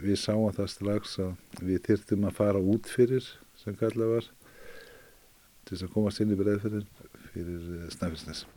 við 0.02 0.20
sáum 0.20 0.50
það 0.56 0.74
strax 0.74 1.18
að 1.24 1.64
við 1.70 1.84
þyrtum 1.92 2.28
að 2.28 2.38
fara 2.42 2.66
út 2.74 2.90
fyrir 2.92 3.30
sem 3.62 3.78
kallað 3.78 4.18
var 4.18 4.30
til 5.68 5.76
þess 5.76 5.88
að 5.88 5.96
komast 5.96 6.24
inn 6.24 6.34
í 6.34 6.40
breiðferðin 6.40 6.88
fyrir 7.34 7.74
uh, 7.78 7.90
Snæfellsnes. 7.94 8.48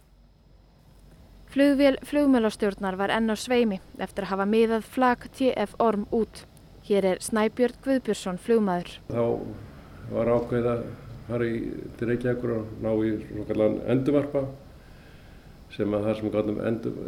Flugvél 1.51 1.97
flugmjölastjórnar 2.07 2.95
var 2.95 3.11
enn 3.11 3.27
á 3.27 3.35
sveimi 3.35 3.81
eftir 3.99 4.23
að 4.23 4.31
hafa 4.31 4.45
miðað 4.47 4.85
flag 4.87 5.25
TF 5.35 5.73
Orm 5.83 6.05
út. 6.15 6.45
Hér 6.87 7.09
er 7.11 7.23
Snæbjörn 7.27 7.81
Guðbjörnsson 7.83 8.39
flugmaður. 8.39 8.93
Þá 9.11 9.25
var 10.13 10.31
ákveð 10.31 10.69
að 10.71 10.85
fara 11.27 11.49
í, 11.51 11.57
Reykjavíkur 11.99 12.53
og 12.55 12.69
ná 12.85 12.91
í 13.03 13.11
svona 13.25 13.67
endurvarpa 13.91 14.45
sem 15.75 15.97
að 15.99 16.07
það 16.07 16.17
sem 16.21 16.33
gáttum 16.37 16.63
endur, 16.71 17.03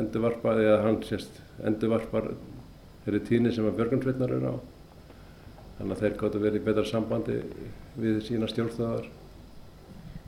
endurvarpa 0.00 0.56
eða 0.62 0.80
hann 0.86 0.98
sést 1.04 1.42
endurvarpar 1.60 2.30
þeirri 3.04 3.22
tíni 3.28 3.52
sem 3.52 3.68
að 3.68 3.76
björgunsveitnar 3.76 4.34
er 4.38 4.48
á. 4.48 4.54
Þannig 5.76 5.94
að 5.98 6.02
þeir 6.06 6.18
gáttu 6.24 6.42
verið 6.46 6.62
í 6.62 6.64
betra 6.70 6.86
sambandi 6.88 7.38
við 8.00 8.24
sína 8.24 8.48
stjórnþöðar. 8.48 9.12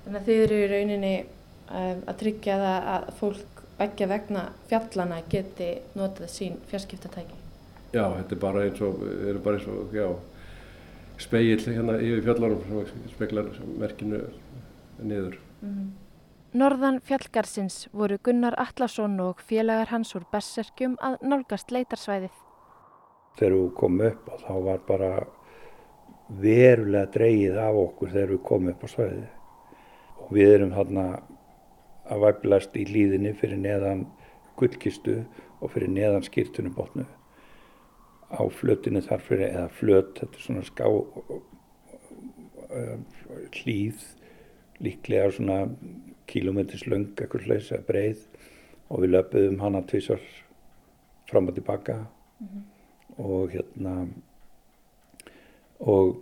Þannig 0.04 0.20
að 0.20 0.28
þið 0.28 0.44
eru 0.44 0.60
í 0.60 0.70
rauninni 0.74 1.16
eh, 1.16 1.92
að 1.96 2.16
tryggja 2.20 2.60
það 2.60 2.92
að 2.92 3.10
fólk 3.20 3.53
begja 3.78 4.08
vegna 4.10 4.44
fjallana 4.68 5.22
geti 5.30 5.70
notað 5.98 6.30
sín 6.30 6.60
fjarskiptatæki? 6.70 7.40
Já, 7.94 8.06
þetta 8.18 8.34
er 8.34 8.40
bara 8.42 8.62
eins 8.66 8.80
og, 8.82 9.02
er 9.02 9.42
bara 9.42 9.58
eins 9.58 9.68
og 9.70 9.92
já, 9.94 10.06
speil 11.22 11.60
hérna 11.66 11.98
yfir 12.02 12.24
fjallanum 12.26 12.88
sem 12.88 13.04
speklar 13.12 13.52
merkinu 13.78 14.24
niður. 14.98 15.38
Mm 15.60 15.74
-hmm. 15.74 15.92
Norðan 16.54 17.00
fjallgarsins 17.02 17.88
voru 17.92 18.18
Gunnar 18.22 18.54
Allarsson 18.62 19.20
og 19.20 19.40
félagar 19.42 19.88
hans 19.90 20.14
úr 20.14 20.22
Besserkjum 20.30 20.92
að 21.02 21.16
nálgast 21.22 21.72
leitarsvæðið. 21.74 22.36
Þegar 23.38 23.56
við 23.56 23.72
komum 23.74 24.06
upp 24.06 24.28
og 24.28 24.40
þá 24.40 24.52
var 24.64 24.78
bara 24.86 25.08
verulega 26.28 27.10
dreyið 27.16 27.58
af 27.58 27.74
okkur 27.74 28.12
þegar 28.12 28.30
við 28.30 28.42
komum 28.42 28.68
upp 28.68 28.84
á 28.86 28.88
svæðið 28.92 29.26
og 30.20 30.30
við 30.36 30.52
erum 30.54 30.76
hérna 30.76 31.06
að 32.10 32.24
væplast 32.26 32.76
í 32.76 32.84
líðinni 32.88 33.32
fyrir 33.38 33.60
neðan 33.60 34.06
gullkistu 34.58 35.22
og 35.60 35.72
fyrir 35.72 35.90
neðan 35.92 36.26
skýrtunubotnu 36.26 37.06
á 38.34 38.42
flötinu 38.50 39.02
þar 39.04 39.22
fyrir, 39.22 39.48
eða 39.52 39.68
flöt, 39.78 40.14
þetta 40.18 40.38
er 40.38 40.44
svona 40.46 40.64
ská 40.66 40.86
hlýð, 43.54 44.02
líklega 44.82 45.30
svona 45.36 45.58
kílometris 46.30 46.86
löng, 46.88 47.12
eitthvað 47.14 47.46
hlaus 47.48 47.70
eða 47.70 47.86
breið 47.88 48.24
og 48.90 49.02
við 49.04 49.14
löpuðum 49.14 49.60
hana 49.62 49.82
tvísar 49.86 50.22
fram 51.30 51.48
og 51.48 51.54
tilbaka 51.54 51.96
mm 52.40 52.48
-hmm. 52.48 52.62
og 53.24 53.50
hérna 53.50 54.08
og 55.80 56.16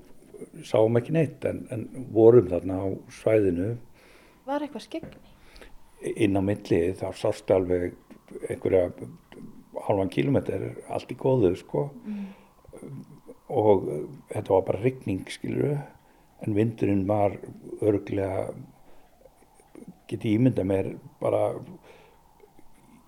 sáum 0.63 0.97
ekki 0.97 1.13
neitt 1.13 1.45
en, 1.45 1.67
en 1.71 1.89
vorum 2.13 2.49
þarna 2.49 2.75
á 2.83 2.87
svæðinu 3.09 3.77
Var 4.47 4.61
eitthvað 4.63 4.83
skegni? 4.83 5.32
Inn 6.03 6.39
á 6.39 6.43
milli 6.43 6.81
þá 6.99 7.09
sástu 7.17 7.55
alveg 7.55 7.95
einhverja 8.49 8.91
halvan 9.87 10.11
kílometr 10.13 10.69
allt 10.93 11.13
í 11.13 11.19
góðu 11.19 11.55
sko. 11.59 11.89
Mm. 12.07 12.29
og 13.53 13.83
þetta 14.33 14.55
var 14.55 14.63
bara 14.67 14.81
ryggning 14.81 15.27
skiluru 15.29 15.75
en 16.43 16.55
vindurinn 16.57 17.03
var 17.07 17.35
örglega 17.85 18.47
geti 20.09 20.33
ímynda 20.39 20.65
mér 20.65 20.95
bara 21.21 21.53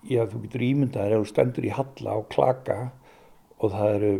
já 0.05 0.27
þú 0.29 0.43
getur 0.45 0.67
ímyndað 0.67 1.09
þegar 1.09 1.23
þú 1.23 1.31
stendur 1.31 1.67
í 1.67 1.73
halla 1.79 2.19
og 2.21 2.29
klaka 2.35 2.79
og 3.59 3.73
það 3.73 3.95
eru 3.97 4.13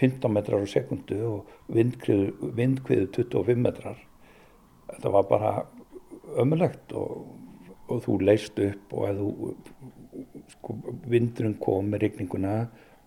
15 0.00 0.32
metrar 0.34 0.64
á 0.64 0.66
sekundu 0.66 1.18
og 1.28 1.52
vindkviðu 1.68 3.06
25 3.14 3.62
metrar. 3.62 3.98
Þetta 4.88 5.12
var 5.14 5.28
bara 5.28 5.52
ömulegt 6.42 6.94
og 6.96 7.28
og 7.90 8.04
þú 8.04 8.18
leist 8.22 8.58
upp 8.62 8.94
og 8.94 9.08
að 9.08 9.22
þú 9.22 9.52
sko, 10.54 10.76
vindurinn 11.10 11.58
kom 11.60 11.90
með 11.92 12.06
regninguna 12.06 12.56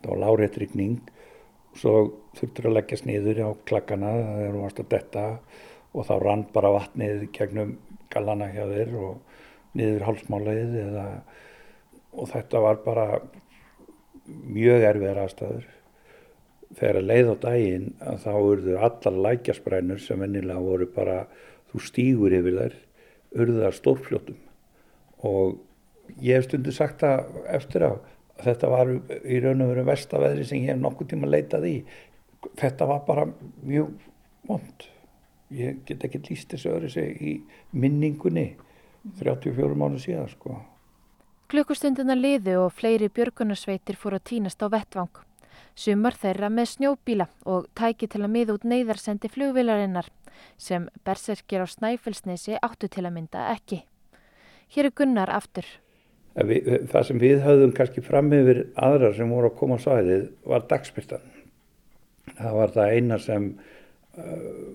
það 0.02 0.12
var 0.12 0.24
lárétt 0.26 0.60
regning 0.62 1.00
Svo 1.76 1.96
þurftur 2.38 2.70
að 2.70 2.78
leggja 2.78 3.02
sniður 3.02 3.40
á 3.44 3.50
klakkana 3.68 4.12
þegar 4.16 4.54
hún 4.54 4.64
varst 4.64 4.78
að 4.80 4.92
detta 4.94 5.24
og 5.96 6.06
þá 6.08 6.14
rann 6.24 6.44
bara 6.56 6.72
vatnið 6.76 7.26
gegnum 7.36 7.74
gallana 8.14 8.48
hjá 8.54 8.64
þér 8.70 8.94
og 9.04 9.42
niður 9.76 10.06
hálsmálið 10.08 10.78
eða 10.86 11.08
og 12.16 12.30
þetta 12.32 12.62
var 12.64 12.80
bara 12.86 13.08
mjög 14.26 14.86
erfiðar 14.88 15.20
aðstæður. 15.26 15.68
Þegar 16.76 17.00
að 17.02 17.10
leið 17.12 17.28
á 17.28 17.36
daginn 17.44 17.90
að 18.00 18.24
þá 18.24 18.32
urðu 18.38 18.80
allar 18.88 19.20
lækjasbrænur 19.28 20.02
sem 20.04 20.24
ennilega 20.24 20.64
voru 20.64 20.88
bara, 20.96 21.20
þú 21.72 21.84
stýgur 21.84 22.40
yfir 22.40 22.60
þær, 22.62 22.80
urðu 23.36 23.62
þar 23.66 23.80
stórfljótum 23.82 24.45
og 25.24 25.60
ég 26.22 26.38
hef 26.38 26.50
stundu 26.50 26.74
sagt 26.76 27.04
það 27.04 27.40
eftir 27.56 27.88
á 27.88 27.92
að 27.92 28.50
þetta 28.50 28.72
var 28.72 28.92
í 28.92 29.40
raun 29.44 29.64
og 29.64 29.72
veru 29.72 29.86
vestaveðri 29.88 30.46
sem 30.48 30.64
ég 30.64 30.74
hef 30.74 30.82
nokkuð 30.82 31.14
tíma 31.14 31.30
leitað 31.30 31.70
í. 31.70 31.76
Þetta 32.60 32.88
var 32.90 33.02
bara 33.08 33.26
mjög 33.64 33.94
vond. 34.48 34.88
Ég 35.56 35.84
get 35.88 36.04
ekki 36.06 36.24
líst 36.30 36.52
þessu 36.52 36.74
öðru 36.74 36.92
sig 36.92 37.22
í 37.22 37.36
minningunni 37.72 38.56
34 39.22 39.78
mánu 39.78 40.02
síðan 40.02 40.30
sko. 40.32 40.58
Klukkustundina 41.52 42.16
liðu 42.18 42.58
og 42.64 42.74
fleiri 42.74 43.08
björgunarsveitir 43.14 43.98
fór 44.02 44.18
að 44.18 44.28
týnast 44.32 44.64
á 44.66 44.68
vettvang. 44.74 45.22
Sumar 45.76 46.16
þeirra 46.18 46.50
með 46.50 46.72
snjóbíla 46.74 47.28
og 47.46 47.68
tæki 47.78 48.08
til 48.10 48.24
að 48.24 48.34
miða 48.34 48.56
út 48.56 48.66
neyðarsendi 48.66 49.30
flugvilarinnar 49.32 50.10
sem 50.58 50.88
berserkir 51.06 51.64
á 51.64 51.68
Snæfellsnesi 51.70 52.58
áttu 52.64 52.90
til 52.92 53.06
að 53.06 53.16
mynda 53.20 53.52
ekki. 53.54 53.84
Hér 54.74 54.90
er 54.90 54.96
Gunnar 54.98 55.32
aftur. 55.34 55.68
Við, 56.36 56.66
það 56.92 57.06
sem 57.08 57.20
við 57.22 57.44
höfðum 57.46 57.76
kannski 57.76 58.04
fram 58.04 58.34
yfir 58.36 58.66
aðrar 58.76 59.16
sem 59.16 59.30
voru 59.32 59.52
að 59.52 59.60
koma 59.60 59.78
á 59.80 59.84
svæðið 59.86 60.26
var 60.44 60.66
dagspyrtan. 60.72 61.30
Það 62.36 62.58
var 62.58 62.74
það 62.76 62.96
eina 62.98 63.20
sem 63.24 63.46
uh, 64.20 64.74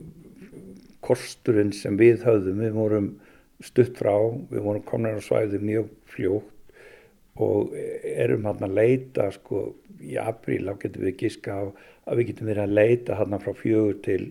kosturinn 1.05 1.74
sem 1.76 1.98
við 2.00 2.24
höfðum, 2.24 2.62
við 2.64 2.79
vorum 2.79 3.11
stutt 3.61 3.98
frá, 4.00 4.14
við 4.48 4.64
vorum 4.64 4.87
komin 4.88 5.20
á 5.20 5.22
svæðið 5.24 5.66
mjög 5.68 5.92
fljótt 6.09 6.57
og 7.40 7.74
erum 7.76 8.48
hann 8.48 8.64
að 8.66 8.76
leita 8.76 9.29
sko 9.33 9.62
í 10.00 10.16
apríl 10.20 10.64
þá 10.66 10.74
getum 10.83 11.07
við 11.07 11.18
giska 11.22 11.57
á 11.57 11.62
að 12.11 12.20
við 12.20 12.31
getum 12.31 12.50
verið 12.50 12.64
að 12.64 12.76
leita 12.79 13.18
hann 13.20 13.38
frá 13.40 13.53
fjögur 13.57 14.00
til 14.05 14.22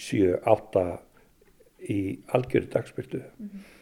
sjö, 0.00 0.34
átta 0.42 1.00
í 1.84 2.18
algjörðu 2.34 2.72
dagspyrtu 2.72 3.20
mm 3.20 3.48
-hmm. 3.48 3.73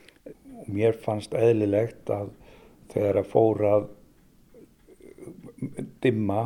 Og 0.62 0.70
mér 0.72 0.96
fannst 1.02 1.34
eðlilegt 1.34 2.10
að 2.12 2.32
þegar 2.92 3.20
að 3.22 3.30
fóra 3.32 3.72
að 3.76 3.86
dimma 6.02 6.42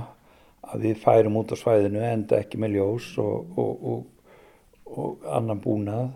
að 0.66 0.86
við 0.88 1.00
færum 1.02 1.38
út 1.40 1.52
á 1.54 1.56
svæðinu 1.56 2.02
enda 2.04 2.40
ekki 2.42 2.60
með 2.60 2.76
ljós 2.76 3.10
og, 3.22 3.58
og, 3.58 3.84
og, 3.92 4.00
og 4.86 5.28
annan 5.38 5.62
búnað 5.62 6.10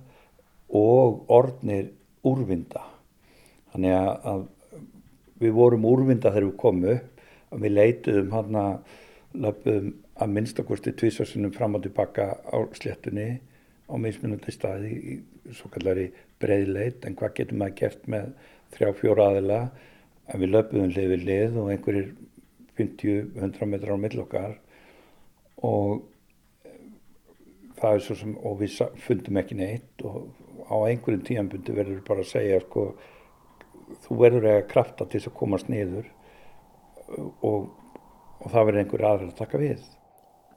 og 0.77 1.23
orðnir 1.31 1.91
úrvinda. 2.27 2.83
Þannig 3.73 3.95
að 3.97 4.47
við 5.41 5.55
vorum 5.57 5.87
úrvinda 5.89 6.33
þegar 6.33 6.49
við 6.49 6.59
komum 6.61 6.91
upp 6.97 7.25
og 7.51 7.63
við 7.65 7.77
leituðum 7.77 8.35
hann 8.35 8.59
að 8.61 8.75
löpum 9.41 9.93
að 10.21 10.35
minnstakosti 10.35 10.93
tvísarsunum 10.99 11.55
fram 11.55 11.79
og 11.79 11.85
tilbaka 11.87 12.35
á 12.45 12.59
sléttunni 12.77 13.41
á 13.91 13.95
mismunandi 13.99 14.55
staði 14.55 14.91
í 14.95 15.17
svo 15.57 15.71
kallari 15.75 16.09
breiðleit 16.43 17.05
en 17.07 17.17
hvað 17.19 17.37
getur 17.41 17.61
maður 17.61 17.79
gert 17.83 18.09
með 18.15 18.33
þrjá 18.75 18.91
fjóra 19.01 19.29
aðila 19.31 19.61
að 20.31 20.45
við 20.45 20.53
löpum 20.55 20.93
lið 20.95 21.13
við 21.15 21.27
lið 21.29 21.59
og 21.61 21.71
einhverjir 21.75 22.11
50-100 22.81 23.71
metrar 23.71 23.99
á 23.99 24.03
millokkar 24.05 24.59
og 25.67 26.05
það 27.81 27.97
er 27.97 28.05
svo 28.05 28.19
sem 28.23 28.37
og 28.37 28.61
við 28.61 28.77
fundum 29.05 29.41
ekki 29.41 29.59
neitt 29.59 30.05
og 30.07 30.31
á 30.71 30.77
einhverjum 30.87 31.25
tíanbundi 31.27 31.75
verður 31.75 32.05
bara 32.07 32.25
að 32.25 32.33
segja 32.33 32.61
sko 32.65 32.91
þú 34.07 34.19
verður 34.21 34.49
að 34.53 34.67
krafta 34.71 35.07
til 35.07 35.19
þess 35.19 35.31
að 35.33 35.39
komast 35.41 35.71
niður 35.73 36.11
og, 37.19 37.71
og 38.39 38.47
það 38.47 38.69
verður 38.69 38.83
einhver 38.85 39.07
aðra 39.09 39.31
að 39.31 39.39
taka 39.41 39.61
við. 39.61 39.83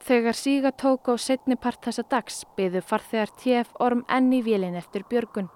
Þegar 0.04 0.36
síga 0.36 0.72
tók 0.76 1.08
á 1.08 1.16
setni 1.16 1.56
part 1.56 1.80
þessa 1.86 2.04
dags 2.12 2.42
byðu 2.58 2.82
farþegar 2.84 3.32
TF 3.40 3.70
orm 3.80 4.02
enn 4.12 4.34
í 4.36 4.42
vélinn 4.44 4.76
eftir 4.76 5.06
björgun. 5.08 5.48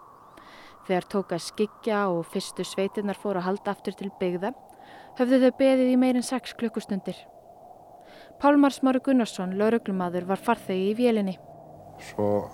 Þegar 0.87 1.07
tók 1.11 1.33
að 1.35 1.43
skikja 1.43 2.05
og 2.13 2.23
fyrstu 2.31 2.63
sveitinnar 2.63 3.19
fóru 3.19 3.41
að 3.41 3.49
halda 3.49 3.73
aftur 3.73 3.97
til 3.99 4.11
byggða 4.21 4.53
höfðu 5.17 5.41
þau 5.43 5.57
beðið 5.59 5.91
í 5.91 5.97
meirinn 5.99 6.23
6 6.23 6.55
klukkustundir. 6.61 7.19
Pálmar 8.39 8.71
Smáru 8.71 9.01
Gunnarsson, 9.03 9.57
lauruglumadur, 9.59 10.27
var 10.29 10.39
farþegi 10.39 10.91
í 10.91 10.95
vélinni. 10.95 11.35
Svo 11.99 12.47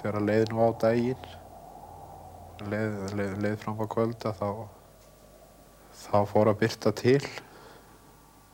þegar 0.00 0.26
leiðin 0.26 0.58
var 0.58 0.74
á 0.74 0.80
daginn 0.84 1.30
leið, 2.68 2.96
leið, 3.16 3.36
leið 3.42 3.60
fram 3.62 3.80
á 3.80 3.86
kvölda 3.90 4.32
þá, 4.36 4.48
þá 6.04 6.18
fór 6.30 6.50
að 6.52 6.58
byrta 6.62 6.92
til 6.98 7.20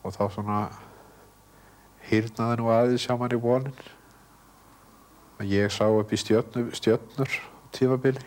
og 0.03 0.15
þá 0.15 0.23
svona 0.31 0.59
hýrnaði 2.09 2.59
nú 2.59 2.69
aðeins 2.73 3.05
hjá 3.07 3.15
mann 3.17 3.35
í 3.35 3.39
vonin. 3.41 3.79
Ég 5.45 5.71
sá 5.71 5.85
upp 5.87 6.11
í 6.11 6.19
stjörnur, 6.19 6.73
stjörnur 6.75 7.31
tífabili 7.71 8.25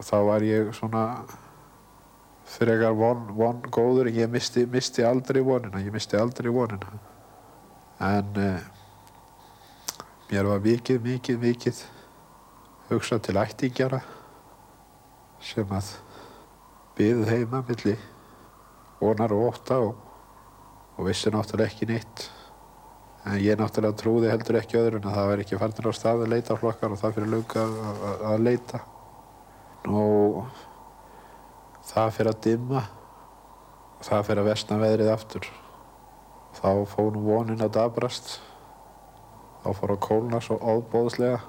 og 0.00 0.06
þá 0.06 0.16
var 0.24 0.44
ég 0.46 0.70
svona 0.72 1.04
frekar 2.50 2.94
von, 2.96 3.26
von 3.36 3.60
góður 3.70 4.08
ég 4.14 4.30
misti, 4.32 4.64
misti 4.66 5.04
aldrei 5.06 5.42
vonina, 5.44 5.82
ég 5.84 5.92
misti 5.92 6.16
aldrei 6.18 6.50
vonina. 6.52 6.88
En 8.00 8.40
eh, 8.40 8.64
mér 10.30 10.48
var 10.48 10.62
mikið, 10.64 11.02
mikið, 11.04 11.42
mikið 11.44 11.82
hugsað 12.88 13.26
til 13.26 13.36
ættingjara 13.38 14.00
sem 15.44 15.76
að 15.76 15.92
byggði 16.98 17.28
heima 17.28 17.62
milli 17.68 17.94
vonar 19.00 19.32
og 19.36 19.52
óta 19.52 19.78
og, 19.84 19.94
og 20.96 21.06
vissi 21.06 21.32
náttúrulega 21.32 21.70
ekki 21.70 21.88
neitt. 21.92 22.26
En 23.28 23.36
ég 23.36 23.58
náttúrulega 23.60 23.98
trúði 24.00 24.30
heldur 24.32 24.58
ekki 24.60 24.78
öðrun 24.80 25.04
að 25.10 25.16
það 25.18 25.30
væri 25.30 25.44
ekki 25.44 25.60
farnir 25.60 25.88
á 25.88 25.92
stað 25.92 26.24
að 26.24 26.32
leita 26.32 26.56
á 26.56 26.60
flokkar 26.60 26.94
og 26.94 27.00
það 27.02 27.16
fyrir 27.18 27.32
lunga 27.34 27.64
að, 27.66 27.74
að, 27.90 28.24
að 28.30 28.44
leita. 28.46 28.80
Nú 29.90 30.04
það 31.90 32.12
fyrir 32.16 32.32
að 32.32 32.42
dimma 32.46 32.82
og 33.98 34.06
það 34.08 34.26
fyrir 34.28 34.42
að 34.42 34.50
vestna 34.50 34.80
veðrið 34.80 35.12
aftur. 35.12 35.48
Þá 36.60 36.70
fóð 36.94 37.10
nú 37.14 37.24
vonin 37.28 37.64
að 37.64 37.74
dabrast. 37.76 38.38
Þá 39.60 39.70
fór 39.76 39.94
að 39.94 40.04
kólna 40.08 40.40
svo 40.40 40.56
óbóðslega 40.56 41.40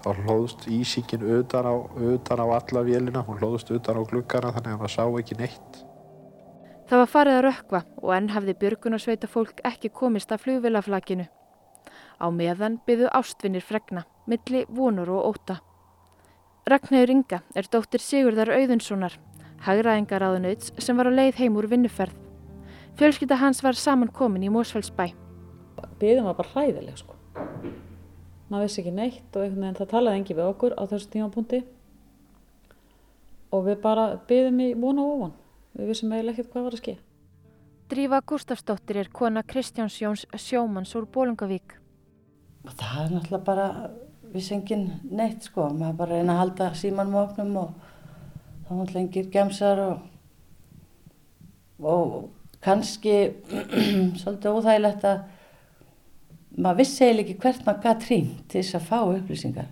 þá 0.00 0.10
hlóðst 0.24 0.66
ísingin 0.70 1.26
utan 1.38 1.66
á, 1.66 1.74
utan 2.14 2.40
á 2.40 2.46
alla 2.56 2.82
vélina, 2.86 3.22
hún 3.26 3.38
hlóðst 3.40 3.70
utan 3.74 4.00
á 4.00 4.02
glukkana 4.08 4.52
þannig 4.54 4.74
að 4.74 4.82
maður 4.82 4.94
sá 4.94 5.04
ekki 5.20 5.38
neitt. 5.38 5.80
Það 6.90 6.98
var 6.98 7.10
farið 7.10 7.36
að 7.36 7.44
rökkva 7.46 7.80
og 8.02 8.12
enn 8.16 8.32
hafði 8.34 8.56
björgunarsveita 8.58 9.28
fólk 9.30 9.60
ekki 9.68 9.92
komist 9.94 10.32
að 10.34 10.42
flugvilaflakinu. 10.44 11.28
Á 12.18 12.26
meðan 12.34 12.80
byðu 12.86 13.12
ástvinnir 13.14 13.62
fregna, 13.62 14.02
milli 14.26 14.64
vonur 14.66 15.12
og 15.14 15.28
óta. 15.30 15.60
Ragnhauður 16.66 17.14
Inga 17.14 17.40
er 17.54 17.70
dóttir 17.70 18.02
Sigurðar 18.02 18.50
Auðunssonar, 18.56 19.14
hagraðingaráðunauts 19.68 20.74
sem 20.82 20.98
var 20.98 21.08
á 21.08 21.12
leið 21.14 21.38
heim 21.44 21.60
úr 21.62 21.70
vinnuferð. 21.70 22.18
Fjölskylda 22.98 23.38
hans 23.38 23.62
var 23.62 23.78
saman 23.78 24.10
komin 24.10 24.44
í 24.44 24.50
Mósfellsbæ. 24.50 25.12
Byðum 26.02 26.26
var 26.26 26.42
bara 26.42 26.52
hræðileg 26.56 26.98
sko 26.98 27.14
maður 28.50 28.66
vissi 28.66 28.82
ekki 28.82 28.94
neitt 28.94 29.36
og 29.36 29.44
einhvern 29.44 29.62
veginn 29.62 29.78
það 29.78 29.90
talaði 29.92 30.20
engi 30.20 30.34
við 30.34 30.48
okkur 30.50 30.74
á 30.74 30.82
þessu 30.90 31.10
tímapunkti 31.12 31.60
og 33.54 33.62
við 33.66 33.78
bara 33.84 34.06
byðum 34.26 34.62
í 34.64 34.68
vona 34.82 35.04
og 35.04 35.12
ofan 35.14 35.36
við 35.76 35.92
vissum 35.92 36.12
eiginlega 36.12 36.38
ekkert 36.38 36.52
hvað 36.54 36.66
var 36.66 36.76
að 36.78 36.82
ske. 36.84 36.96
Drífa 37.90 38.20
Gustafsdóttir 38.22 39.00
er 39.02 39.12
kona 39.12 39.42
Kristjáns 39.42 39.98
Jóns 40.00 40.26
sjómanns 40.38 40.94
úr 40.98 41.08
Bólungavík 41.10 41.80
og 42.64 42.76
það 42.76 42.98
er 43.02 43.12
náttúrulega 43.14 43.44
bara 43.44 43.66
vissi 44.34 44.54
engin 44.54 44.86
neitt 45.10 45.46
sko. 45.48 45.68
Maður 45.74 45.98
bara 46.02 46.18
reyna 46.18 46.36
að 46.36 46.42
halda 46.42 46.68
símanum 46.78 47.18
opnum 47.22 47.56
og 47.62 47.72
þá 48.66 48.72
náttúrulega 48.74 49.02
engir 49.04 49.30
gemsar 49.34 49.82
og 49.86 50.06
og 51.80 52.28
kannski 52.60 53.14
svolítið 54.20 54.52
óþægilegt 54.52 55.04
að 55.08 55.22
maður 56.60 56.80
vissi 56.82 57.06
eiginlega 57.06 57.30
ekki 57.30 57.40
hvert 57.40 57.66
maður 57.66 57.84
gætt 57.86 58.08
hring 58.10 58.32
til 58.50 58.60
þess 58.60 58.76
að 58.76 58.88
fá 58.90 58.98
upplýsingar. 59.00 59.70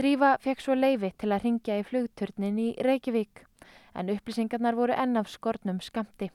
Drífa 0.00 0.30
fekk 0.40 0.64
svo 0.64 0.74
leifi 0.78 1.12
til 1.20 1.28
að 1.28 1.44
ringja 1.44 1.76
í 1.76 1.84
flugturnin 1.84 2.60
í 2.62 2.68
Reykjavík 2.80 3.44
en 3.94 4.12
upplýsingarnar 4.14 4.76
voru 4.78 4.96
enn 4.96 5.16
af 5.16 5.28
skornum 5.28 5.80
skamti. 5.80 6.30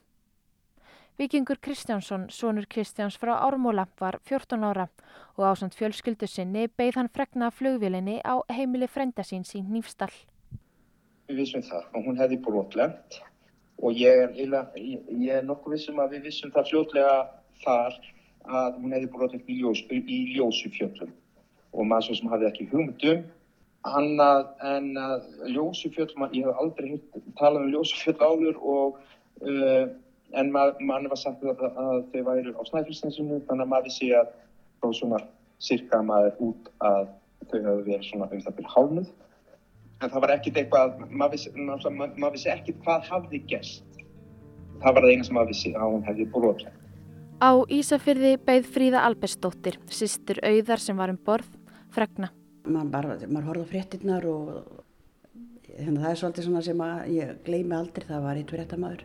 Vikingur 1.18 1.56
Kristjánsson, 1.56 2.26
sonur 2.28 2.66
Kristjáns 2.68 3.16
frá 3.16 3.38
Ármóla, 3.40 3.86
var 4.00 4.18
14 4.24 4.64
ára 4.64 4.88
og 5.36 5.44
ásand 5.48 5.72
fjölskyldu 5.72 6.26
sinni 6.28 6.66
beigð 6.68 6.98
hann 7.00 7.08
fregna 7.08 7.48
flugvilinni 7.50 8.18
á 8.20 8.44
heimili 8.52 8.86
frenda 8.86 9.24
sín 9.24 9.46
sín 9.48 9.70
nýfstall. 9.72 10.12
Við 11.28 11.40
vissum 11.40 11.64
það 11.64 11.86
og 11.94 12.04
hún 12.04 12.20
hefði 12.20 12.38
brotlent 12.44 13.16
og 13.80 13.96
ég 13.96 14.22
er, 14.26 14.36
ég, 14.36 15.08
ég 15.08 15.32
er 15.38 15.48
nokkuð 15.48 15.78
vissum 15.78 16.02
að 16.04 16.18
við 16.18 16.28
vissum 16.28 16.52
það 16.52 16.68
fljótlega 16.70 17.16
þar 17.64 17.96
að 18.44 18.76
hún 18.82 18.92
hefði 18.92 19.10
brotið 19.16 19.48
í, 19.48 19.58
ljós, 19.62 19.82
í 19.88 20.20
ljósufjöllum 20.36 21.16
og 21.72 21.88
maður 21.88 22.20
sem 22.20 22.30
hafði 22.32 22.50
ekki 22.50 22.68
hugmyndum 22.74 23.24
annað 23.98 24.48
en 24.66 24.88
að 25.00 25.26
ljósufjöllum, 25.54 26.26
ég 26.34 26.46
hef 26.46 26.62
aldrei 26.62 26.88
hitt, 26.94 27.20
talað 27.38 27.66
um 27.66 27.74
ljósufjöll 27.74 28.16
áður 28.20 28.60
og 28.62 28.98
uh, 29.46 29.84
en 30.34 30.50
mann 30.52 30.74
mað 30.88 31.10
var 31.12 31.20
sagt 31.20 31.44
að, 31.44 31.62
að 31.62 32.00
þau 32.12 32.22
væri 32.30 32.54
á 32.56 32.62
snæfellsnesinu 32.70 33.42
þannig 33.48 33.66
að 33.66 33.72
maður 33.72 33.88
vissi 33.90 34.10
að 34.16 34.32
þá 34.82 34.88
svona 35.00 35.20
cirka 35.62 36.02
maður 36.04 36.40
út 36.48 36.72
að 36.84 37.12
þau 37.46 37.58
hefur 37.60 37.84
verið 37.86 38.08
svona 38.08 38.30
um 38.30 38.42
það 38.46 38.58
byrja 38.58 38.74
hálnuð 38.74 39.12
en 40.02 40.10
það 40.12 40.22
var 40.24 40.34
ekkert 40.34 40.58
eitthvað, 40.60 40.96
maður 41.08 41.36
vissi, 41.36 41.52
maður 41.56 42.34
vissi 42.34 42.50
ekkert 42.52 42.82
hvað 42.84 43.06
hafði 43.10 43.40
gerst. 43.48 44.02
Það 44.82 44.98
var 44.98 45.06
það 45.06 45.14
eina 45.14 45.24
sem 45.24 45.38
maður 45.38 45.54
vissi 45.54 45.72
að 45.72 45.94
hún 45.94 46.04
hefði 46.04 46.26
brotið 46.34 46.74
Á 47.36 47.52
Ísafyrði 47.68 48.36
beigð 48.40 48.68
Fríða 48.72 49.02
Albersdóttir, 49.04 49.76
sýstur 49.92 50.40
auðar 50.40 50.80
sem 50.80 50.96
var 50.96 51.12
um 51.12 51.18
borð, 51.20 51.50
fregna. 51.92 52.30
Man 52.66 52.90
bara, 52.90 53.16
maður 53.30 53.48
horfði 53.52 53.66
á 53.66 53.72
fréttinnar 53.72 54.24
og 54.26 54.46
þannig 55.76 55.98
að 56.00 56.04
það 56.04 56.10
er 56.10 56.20
svolítið 56.20 56.46
svona 56.46 56.62
sem 56.66 56.80
að 56.82 57.10
ég 57.14 57.34
gleymi 57.46 57.76
aldrei, 57.76 58.06
það 58.08 58.24
var 58.24 58.40
eitt 58.40 58.54
fréttamaður 58.54 59.04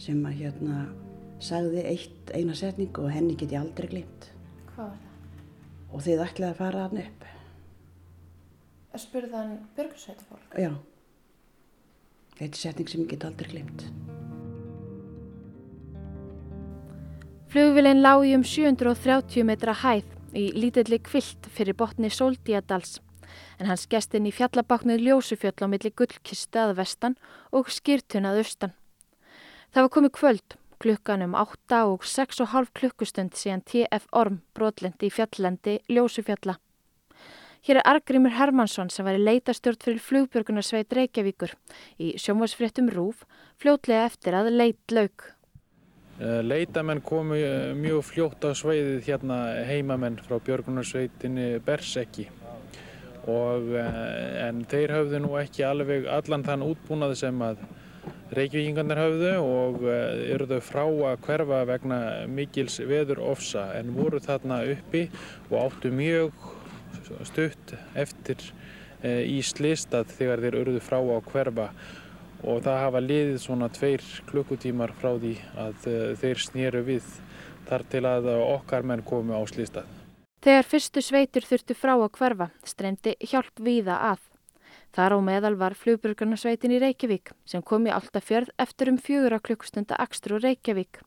sem 0.00 0.20
að 0.28 0.36
hérna 0.40 0.76
sagði 1.40 1.84
eitt 1.88 2.32
eina 2.36 2.56
setning 2.56 3.00
og 3.00 3.10
henni 3.12 3.36
get 3.40 3.54
ég 3.54 3.62
aldrei 3.62 3.88
gleymt. 3.90 4.28
Hvað 4.74 4.92
var 4.92 5.00
það? 5.00 5.42
Og 5.90 6.04
þið 6.06 6.22
ætlaði 6.26 6.50
að 6.50 6.60
fara 6.60 6.84
hann 6.86 7.02
upp. 7.02 7.26
Spurðan 9.00 9.52
björgursveitafólk? 9.76 10.56
Já. 10.58 10.72
Þetta 12.38 12.50
er 12.50 12.62
setning 12.62 12.90
sem 12.90 13.04
ég 13.04 13.12
get 13.14 13.26
aldrei 13.28 13.52
gleymt. 13.54 13.86
Flugvilin 17.50 18.02
lág 18.04 18.28
í 18.28 18.34
um 18.36 18.44
730 18.46 19.46
metra 19.48 19.74
hæð 19.74 20.19
í 20.36 20.50
lítilli 20.54 21.00
kvilt 21.02 21.48
fyrir 21.54 21.76
botni 21.78 22.10
Sóldíadals 22.12 22.98
en 23.58 23.68
hans 23.70 23.86
gestinn 23.90 24.28
í 24.28 24.34
fjallabaknuð 24.34 25.04
ljósufjöll 25.06 25.66
á 25.66 25.66
milli 25.70 25.92
gullkistu 25.94 26.60
að 26.62 26.76
vestan 26.80 27.16
og 27.54 27.70
skýrtunað 27.70 28.40
austan. 28.42 28.72
Það 29.70 29.86
var 29.86 29.92
komið 29.96 30.14
kvöld, 30.18 30.56
klukkan 30.82 31.22
um 31.26 31.36
8 31.38 31.84
og 31.92 32.06
6,5 32.08 32.72
klukkustund 32.74 33.36
síðan 33.38 33.62
TF 33.62 34.08
Orm 34.16 34.40
brotlendi 34.56 35.10
í 35.10 35.14
fjalllendi 35.14 35.78
ljósufjalla. 35.92 36.56
Hér 37.60 37.82
er 37.82 37.88
Argrimur 37.90 38.32
Hermansson 38.32 38.88
sem 38.88 39.04
var 39.04 39.18
í 39.18 39.20
leitastjórn 39.20 39.82
fyrir 39.84 40.00
flugbjörgunarsveit 40.00 40.94
Reykjavíkur 40.96 41.52
í 42.00 42.14
sjómasfréttum 42.16 42.88
Rúf 42.94 43.26
fljótlega 43.60 44.06
eftir 44.08 44.38
að 44.38 44.48
leit 44.54 44.94
lauk. 44.96 45.34
Eh, 46.20 46.42
leitamenn 46.44 47.00
komu 47.00 47.36
eh, 47.40 47.70
mjög 47.72 48.02
fljótt 48.04 48.44
á 48.44 48.52
sveiðið 48.52 49.06
hérna 49.06 49.36
heimamenn 49.64 50.18
frá 50.20 50.34
björgunarsveitinni 50.44 51.62
Bersekki 51.64 52.26
og 53.24 53.70
eh, 53.72 54.34
en 54.44 54.58
þeir 54.68 54.92
höfðu 54.98 55.20
nú 55.24 55.30
ekki 55.40 55.64
alveg 55.64 56.04
allan 56.12 56.44
þann 56.44 56.66
útbúnað 56.66 57.14
sem 57.22 57.40
að 57.46 57.62
Reykjavíkingarnir 58.36 59.00
höfðu 59.00 59.30
og 59.40 59.80
eru 59.88 60.46
þau 60.50 60.60
frá 60.62 60.82
að 60.84 61.24
hverfa 61.24 61.62
vegna 61.66 62.00
mikils 62.28 62.76
veður 62.84 63.24
ofsa 63.30 63.64
en 63.78 63.94
voru 63.96 64.20
þarna 64.22 64.60
uppi 64.74 65.06
og 65.48 65.56
áttu 65.64 65.90
mjög 65.90 66.44
stutt 67.26 67.74
eftir 67.98 68.44
í 69.02 69.40
slistað 69.42 70.12
þegar 70.14 70.44
þeir 70.44 70.60
eruðu 70.60 70.84
frá 70.84 71.00
að 71.00 71.26
hverfa 71.32 71.66
og 72.42 72.62
það 72.64 72.82
hafa 72.84 73.02
liðið 73.04 73.38
svona 73.42 73.68
tveir 73.72 74.04
klukkutímar 74.30 74.94
frá 75.00 75.12
því 75.16 75.34
að 75.60 75.88
uh, 75.90 76.00
þeir 76.20 76.44
snýru 76.46 76.84
við 76.86 77.08
þar 77.68 77.86
til 77.92 78.04
að 78.08 78.30
okkar 78.40 78.86
menn 78.86 79.04
komu 79.06 79.36
á 79.36 79.42
slýstað. 79.46 79.88
Þegar 80.40 80.64
fyrstu 80.64 81.02
sveitur 81.04 81.44
þurftu 81.44 81.76
frá 81.76 81.92
að 81.98 82.12
hverfa 82.16 82.46
streymdi 82.64 83.12
hjálp 83.20 83.60
víða 83.60 83.98
að. 84.14 84.22
Þar 84.96 85.14
á 85.14 85.18
meðal 85.22 85.52
var 85.60 85.76
flugbjörgunarsveitin 85.78 86.72
í 86.74 86.80
Reykjavík 86.82 87.30
sem 87.46 87.62
kom 87.62 87.84
í 87.86 87.92
Altafjörð 87.94 88.50
eftir 88.58 88.90
um 88.90 88.98
fjögur 88.98 89.36
að 89.36 89.44
klukkstunda 89.50 89.98
Akstru 90.02 90.40
Reykjavík. 90.40 91.02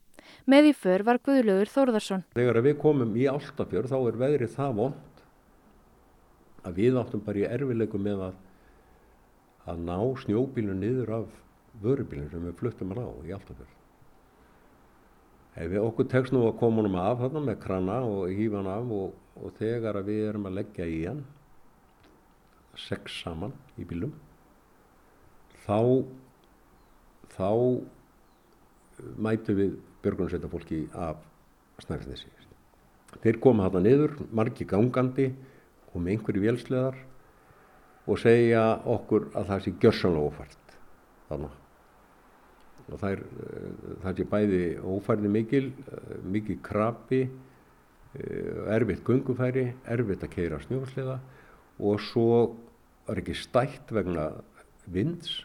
Með 0.47 0.69
í 0.69 0.73
för 0.77 1.03
var 1.03 1.19
Guðlaugur 1.25 1.71
Þórðarsson. 1.71 2.23
Þegar 2.37 2.61
við 2.63 2.77
komum 2.79 3.17
í 3.19 3.25
Altafjörð 3.31 3.91
þá 3.91 3.97
er 3.99 4.19
veðrið 4.21 4.55
það 4.55 4.77
vond 4.79 5.23
að 6.63 6.79
við 6.79 6.99
áttum 7.01 7.23
bara 7.25 7.41
í 7.41 7.47
erfilegu 7.49 7.99
með 7.99 8.27
að 8.29 8.39
að 9.69 9.85
ná 9.87 9.97
snjóbílun 10.23 10.81
niður 10.83 11.13
af 11.19 11.39
vörubílun 11.83 12.29
sem 12.31 12.43
við 12.47 12.57
fluttum 12.59 12.91
að 12.93 13.01
ná 13.01 13.27
í 13.29 13.33
Altafjörð. 13.35 13.79
Ef 15.53 15.69
við 15.69 15.85
okkur 15.85 16.09
tekst 16.09 16.33
nú 16.33 16.43
að 16.47 16.57
koma 16.59 16.81
honum 16.81 16.97
af 16.97 17.19
þarna 17.21 17.43
með 17.47 17.59
krana 17.61 17.99
og 18.09 18.33
hýfa 18.33 18.59
hann 18.59 18.71
af 18.73 18.91
og, 18.97 19.15
og 19.37 19.55
þegar 19.59 20.01
við 20.07 20.21
erum 20.31 20.47
að 20.49 20.57
leggja 20.59 20.89
í 20.89 20.99
hann, 21.05 21.23
sex 22.73 23.19
saman 23.21 23.53
í 23.77 23.85
bílum, 23.85 24.13
þá, 25.67 25.79
þá 27.35 27.49
mætu 29.21 29.55
við 29.57 29.77
björgunarsveitafólki 30.03 30.87
af 30.97 31.21
snærðisni. 31.85 32.33
Þeir 33.21 33.39
koma 33.41 33.69
þarna 33.69 33.85
niður, 33.85 34.15
margi 34.33 34.65
gangandi, 34.67 35.29
komi 35.93 36.15
einhverju 36.15 36.41
vélsleðar 36.47 36.97
og 38.03 38.19
segja 38.19 38.63
okkur 38.89 39.29
að 39.33 39.51
það 39.51 39.65
sé 39.65 39.73
gjörsanlega 39.83 40.31
ófært 40.31 40.73
þannig 41.29 41.59
og 42.83 42.99
það 42.99 43.13
er, 43.13 43.21
það 44.03 44.17
sé 44.17 44.25
bæði 44.33 44.63
ófærði 44.83 45.31
mikil, 45.31 45.65
mikil 46.27 46.57
krabi 46.65 47.21
erfitt 48.73 49.05
gungufæri 49.07 49.69
erfitt 49.89 50.25
að 50.27 50.33
keira 50.35 50.59
snjósliða 50.65 51.15
og 51.83 52.03
svo 52.03 52.27
er 53.09 53.21
ekki 53.23 53.35
stætt 53.37 53.93
vegna 53.95 54.27
vinds 54.85 55.39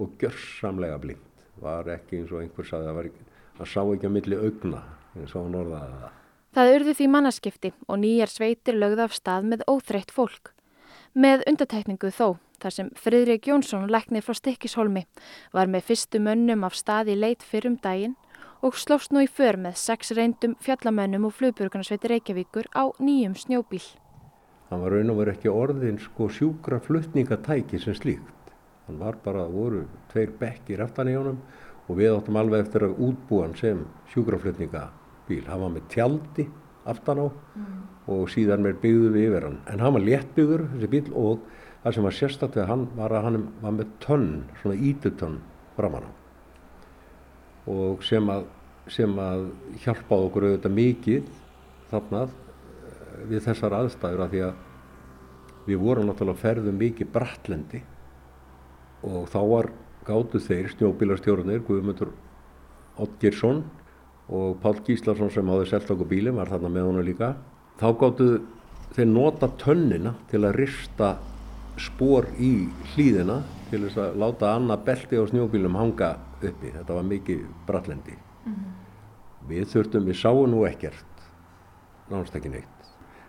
og 0.00 0.14
gjörsamlega 0.20 1.00
blind 1.02 1.44
var 1.60 1.90
ekki 1.92 2.20
eins 2.20 2.32
og 2.32 2.44
einhver 2.44 2.68
saði 2.68 2.94
að 2.94 3.10
það 3.58 3.68
sá 3.74 3.82
ekki 3.82 4.08
að 4.08 4.16
milli 4.16 4.38
augna 4.38 4.80
eins 5.18 5.34
og 5.34 5.44
hann 5.44 5.58
orðaði 5.60 5.98
það. 6.00 6.16
Það 6.56 6.72
urðu 6.76 6.94
því 6.98 7.10
mannaskipti 7.14 7.72
og 7.86 8.00
nýjar 8.00 8.32
sveitir 8.32 8.78
lögð 8.78 9.04
af 9.04 9.14
stað 9.14 9.50
með 9.52 9.66
óþreytt 9.70 10.14
fólk 10.14 10.54
með 11.14 11.42
undatekningu 11.50 12.10
þó, 12.14 12.38
þar 12.62 12.74
sem 12.74 12.90
Fridrik 12.94 13.46
Jónsson, 13.48 13.88
læknir 13.90 14.22
frá 14.22 14.36
Stikkishólmi, 14.36 15.06
var 15.52 15.66
með 15.66 15.88
fyrstu 15.90 16.20
mönnum 16.22 16.64
af 16.64 16.76
stað 16.78 17.10
í 17.14 17.16
leit 17.18 17.42
fyrrum 17.42 17.78
daginn 17.82 18.14
og 18.62 18.76
slóst 18.76 19.10
nú 19.12 19.24
í 19.24 19.28
för 19.28 19.56
með 19.56 19.78
sex 19.80 20.12
reyndum 20.14 20.54
fjallamönnum 20.60 21.26
og 21.26 21.34
flugbjörgunarsveitir 21.38 22.14
Reykjavíkur 22.14 22.68
á 22.76 22.92
nýjum 23.00 23.34
snjóbíl. 23.34 23.82
Það 24.68 24.84
var 24.84 24.94
raun 24.94 25.10
og 25.10 25.18
verið 25.18 25.34
ekki 25.34 25.50
orðin 25.50 25.98
sko 25.98 26.28
sjúkra 26.30 26.78
flutningatæki 26.84 27.80
sem 27.82 27.96
slíkt. 27.96 28.54
Hann 28.86 29.00
var 29.00 29.16
bara, 29.24 29.48
voru 29.48 29.86
tveir 30.12 30.30
bekkir 30.38 30.84
aftan 30.84 31.10
í 31.10 31.16
honum 31.16 31.40
og 31.88 31.98
við 31.98 32.14
áttum 32.14 32.38
alveg 32.38 32.66
eftir 32.66 32.86
að 32.86 33.00
útbúa 33.02 33.48
hann 33.48 33.56
sem 33.58 33.82
sjúkraflutningabíl. 34.12 35.46
Hann 35.48 35.64
var 35.64 35.74
með 35.74 35.88
tjaldi 35.90 36.46
aftan 36.88 37.20
á 37.20 37.26
mm. 37.28 37.80
og 38.14 38.30
síðan 38.32 38.64
með 38.64 38.80
byggðu 38.84 39.10
við 39.14 39.26
yfir 39.28 39.46
hann. 39.48 39.58
En 39.70 39.82
hann 39.84 39.96
var 39.96 40.06
léttbyggður 40.06 40.64
þessi 40.74 40.90
bíl 40.94 41.02
og 41.12 41.44
það 41.82 41.96
sem 41.96 42.06
var 42.08 42.16
sérstaklega 42.16 42.70
hann 42.70 42.86
var 42.96 43.14
að 43.16 43.26
hann 43.26 43.42
var 43.60 43.76
með 43.76 43.92
tönn, 44.04 44.30
svona 44.60 44.78
ítutönn 44.90 45.38
framan 45.76 46.08
á. 46.08 46.12
Og 47.70 48.02
sem 48.04 48.32
að, 48.32 48.48
sem 48.90 49.20
að 49.20 49.46
hjálpaði 49.84 50.26
okkur 50.30 50.48
auðvitað 50.48 50.76
mikið 50.78 51.30
þarna 51.90 52.24
eh, 52.26 53.22
við 53.30 53.46
þessar 53.46 53.76
aðstæður 53.80 54.24
að 54.24 54.34
því 54.34 54.42
að 54.48 54.66
við 55.68 55.82
vorum 55.82 56.08
náttúrulega 56.08 56.40
ferðum 56.40 56.80
mikið 56.80 57.12
brattlendi 57.14 57.82
og 59.06 59.28
þá 59.32 59.40
var 59.48 59.70
gáttu 60.06 60.40
þeir 60.42 60.70
snjóbílarstjórnir 60.74 61.62
Guðmundur 61.66 62.12
Ottgersson 63.00 63.62
og 64.30 64.60
Pál 64.62 64.78
Gíslason 64.86 65.30
sem 65.34 65.48
áður 65.50 65.68
selgt 65.68 65.90
okkur 65.90 66.08
bílum 66.10 66.38
var 66.38 66.50
þarna 66.52 66.70
með 66.70 66.86
honum 66.86 67.06
líka. 67.06 67.34
Þá 67.80 67.88
gáttu 67.98 68.28
þeir 68.94 69.08
nota 69.10 69.48
tönnina 69.58 70.14
til 70.30 70.44
að 70.44 70.56
rista 70.60 71.14
spór 71.80 72.28
í 72.38 72.68
hlýðina 72.92 73.40
til 73.70 73.82
þess 73.86 73.98
að 74.02 74.18
láta 74.22 74.52
annað 74.54 74.84
belti 74.86 75.18
á 75.18 75.24
snjóbílum 75.30 75.78
hanga 75.78 76.12
uppi. 76.40 76.72
Þetta 76.74 76.98
var 76.98 77.08
mikið 77.10 77.46
brallendi 77.66 78.16
mm 78.16 78.52
-hmm. 78.52 78.76
við 79.48 79.64
þurftum, 79.72 80.06
við 80.06 80.20
sáum 80.22 80.50
nú 80.50 80.66
ekkert 80.66 81.06
náttúrulega 82.10 82.38
ekki 82.38 82.50
neitt. 82.50 82.78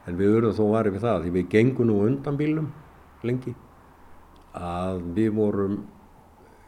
En 0.08 0.18
við 0.18 0.34
verðum 0.36 0.58
þó 0.58 0.72
varið 0.72 0.94
við 0.94 1.02
það 1.02 1.24
því 1.24 1.32
við 1.32 1.50
gengum 1.50 1.88
nú 1.88 2.06
undan 2.06 2.38
bílum 2.38 2.72
lengi 3.24 3.56
að 4.54 5.02
við 5.16 5.34
vorum 5.34 5.84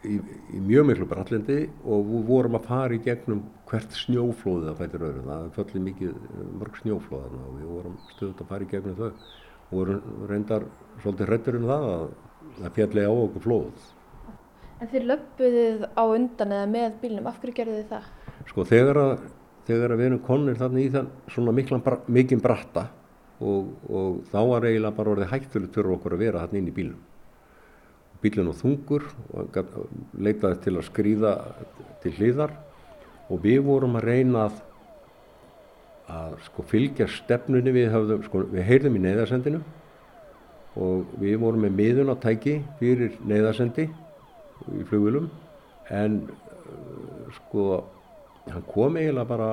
í, 0.08 0.18
í 0.54 0.60
mjög 0.64 0.88
miklu 0.90 1.08
brallendi 1.10 1.58
og 1.84 2.06
við 2.10 2.26
vorum 2.28 2.58
að 2.58 2.68
fara 2.68 2.96
í 2.96 3.02
gegnum 3.04 3.42
hvert 3.70 3.96
snjóflóðið 3.98 4.68
það 4.68 4.80
fættir 4.82 5.06
öðru. 5.08 5.24
Það 5.28 5.46
föllir 5.56 5.84
mikið 5.88 6.14
mörg 6.60 6.80
snjóflóð 6.82 7.36
og 7.40 7.52
við 7.58 7.70
vorum 7.72 7.96
stöðut 8.12 8.42
að 8.44 8.50
fara 8.52 8.66
í 8.66 8.70
gegnum 8.72 8.98
þau 9.00 9.08
og 9.08 9.74
vorum 9.74 10.26
reyndar 10.30 10.66
svolítið 11.02 11.30
hrettur 11.30 11.60
um 11.60 11.68
það 11.70 11.86
að 11.92 12.04
það 12.58 12.74
fjalli 12.78 13.06
á 13.06 13.12
okkur 13.12 13.46
flóð. 13.46 13.86
En 14.82 14.90
þið 14.90 15.08
löpuðið 15.12 15.86
á 15.96 16.02
undan 16.04 16.52
eða 16.58 16.68
með 16.68 17.00
bílnum, 17.00 17.30
af 17.30 17.40
hverju 17.40 17.56
gerðu 17.56 17.80
þið 17.80 17.90
það? 17.94 18.12
Sko 18.50 18.66
þegar 18.68 19.00
að 19.00 19.12
þegar 19.68 19.96
við 19.96 20.10
erum 20.10 20.22
konir 20.24 20.60
þarna 20.60 20.82
í 20.82 20.90
þann 20.92 21.10
svona 21.32 21.54
miklan, 21.56 21.82
mikinn 22.12 22.42
bratta 22.44 22.88
og, 23.40 23.70
og 23.88 24.22
þá 24.32 24.38
var 24.50 24.66
eiginlega 24.68 24.96
bara 24.98 25.14
orðið 25.14 25.32
hættulegt 25.32 25.78
fyrir 25.78 25.94
okkur 25.96 26.16
að 26.16 26.24
vera 26.26 26.44
þarna 26.44 26.60
inn 26.60 26.70
í 26.70 26.74
bílum. 26.76 27.00
Bílun 28.24 28.50
og 28.50 28.58
þungur 28.58 29.06
og 29.36 29.58
leitaði 30.16 30.60
til 30.64 30.74
að 30.78 30.86
skrýða 30.88 31.32
til 32.02 32.14
hliðar 32.18 32.54
og 33.28 33.42
við 33.44 33.60
vorum 33.66 33.98
að 34.00 34.08
reyna 34.08 34.46
að, 34.48 34.60
að 36.14 36.36
sko, 36.46 36.64
fylgja 36.68 37.08
stefnunni. 37.12 37.72
Við 37.74 37.90
höfðum, 37.92 38.24
sko, 38.28 38.44
við 38.52 38.68
heyrðum 38.70 38.96
í 38.98 39.04
neyðarsendinu 39.04 39.60
og 40.80 41.12
við 41.20 41.36
vorum 41.42 41.66
með 41.66 41.76
miðunatæki 41.78 42.56
fyrir 42.80 43.14
neyðarsendi 43.28 43.86
í 44.74 44.86
flugulum 44.88 45.28
en 45.92 46.22
sko 47.36 47.84
hann 48.50 48.66
kom 48.72 48.98
eiginlega 48.98 49.28
bara 49.28 49.50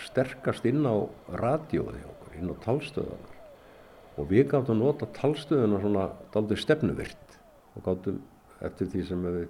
sterkast 0.00 0.64
inn 0.68 0.84
á 0.86 0.96
radioði 1.40 2.04
okkur, 2.06 2.36
inn 2.38 2.52
á 2.52 2.56
talstöðunar 2.64 4.20
og 4.20 4.30
við 4.30 4.46
gáttum 4.52 4.76
að 4.76 4.84
nota 4.84 5.08
talstöðuna 5.16 5.80
svona 5.82 6.06
daldur 6.34 6.60
stefnuvirt 6.60 7.29
og 7.76 7.84
gáttum 7.86 8.20
eftir 8.64 8.90
því 8.92 9.04
sem 9.08 9.22
við 9.26 9.46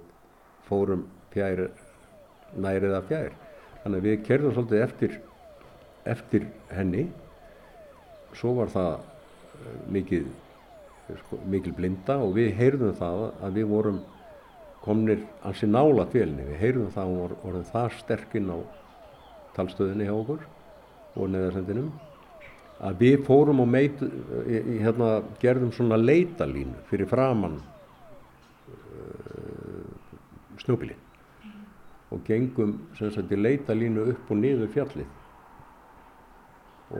fórum 0.67 1.05
fjær 1.33 1.65
nærið 2.61 2.95
af 2.97 3.09
fjær. 3.09 3.33
Þannig 3.81 3.97
að 3.97 4.07
við 4.07 4.23
kerðum 4.27 4.55
svolítið 4.55 4.85
eftir 4.85 5.19
eftir 6.11 6.47
henni. 6.71 7.07
Svo 8.37 8.55
var 8.57 8.71
það 8.71 8.93
mikið 9.91 10.29
sko, 11.19 11.39
mikil 11.51 11.73
blinda 11.75 12.17
og 12.23 12.35
við 12.37 12.53
heyrðum 12.59 12.95
það 12.99 13.25
að 13.43 13.57
við 13.59 13.67
vorum 13.71 13.99
komnir 14.81 15.25
ansi 15.45 15.67
nála 15.69 16.07
tvelni, 16.09 16.45
við 16.47 16.61
heyrðum 16.61 16.93
það 16.95 17.11
og 17.11 17.35
vorum 17.43 17.67
það 17.69 17.97
sterkinn 17.99 18.49
á 18.49 18.57
talstöðinni 19.57 20.07
hjá 20.07 20.15
okkur 20.15 20.47
og 21.19 21.29
neðarsendinum 21.29 21.91
að 22.81 23.03
við 23.03 23.25
fórum 23.27 23.61
og 23.61 23.67
meit, 23.69 23.99
hérna, 24.47 25.19
gerðum 25.41 25.73
svona 25.75 25.99
leitalínu 26.01 26.79
fyrir 26.89 27.09
framann 27.11 27.59
snjóbílinn 30.61 31.07
og 32.11 32.23
gengum 32.27 32.75
sem 32.97 33.11
sagt 33.13 33.31
í 33.31 33.39
leitalínu 33.39 34.09
upp 34.13 34.31
og 34.31 34.39
niður 34.41 34.71
fjallið 34.73 35.17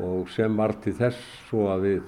og 0.01 0.29
sem 0.31 0.55
var 0.55 0.73
til 0.83 0.93
þess 0.95 1.19
svo 1.49 1.67
að 1.73 1.87
við 1.87 2.01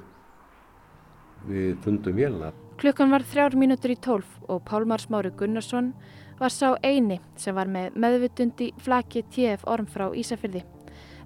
við 1.44 1.74
fundum 1.84 2.16
vélina. 2.16 2.52
Klukkan 2.80 3.12
var 3.12 3.26
þrjár 3.28 3.58
mínútur 3.60 3.92
í 3.94 3.98
tólf 4.00 4.30
og 4.48 4.64
Pálmar 4.68 5.02
Smári 5.04 5.34
Gunnarsson 5.38 5.92
var 6.40 6.54
sá 6.54 6.74
eini 6.84 7.20
sem 7.40 7.56
var 7.56 7.68
með 7.68 7.98
meðvitundi 8.00 8.72
flaki 8.82 9.26
TF 9.32 9.66
orm 9.70 9.88
frá 9.92 10.10
Ísafyrði. 10.16 10.64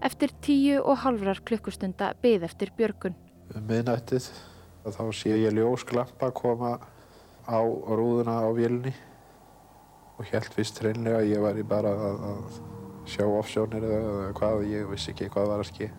Eftir 0.04 0.34
tíu 0.42 0.82
og 0.82 1.00
halvrar 1.06 1.40
klukkustunda 1.46 2.12
byð 2.22 2.46
eftir 2.50 2.74
björgun. 2.78 3.16
Um 3.56 3.66
miðnættið 3.70 4.28
þá 4.88 5.04
sé 5.16 5.38
ég 5.38 5.56
ljósklampa 5.56 6.32
koma 6.36 6.78
á 7.48 7.60
rúðuna 7.62 8.42
á 8.44 8.50
vélni 8.58 8.94
og 10.18 10.30
held 10.32 10.50
vist 10.58 10.82
hreinlega 10.82 11.22
að 11.22 11.32
ég 11.32 11.44
væri 11.44 11.66
bara 11.68 11.94
að, 11.94 12.24
að 12.32 12.60
sjá 13.08 13.26
offsjónir 13.28 13.86
eða 13.88 14.30
hvað, 14.38 14.64
ég 14.72 14.88
vissi 14.92 15.14
ekki 15.14 15.30
hvað 15.34 15.52
var 15.54 15.64
að 15.64 15.70
ski. 15.72 15.90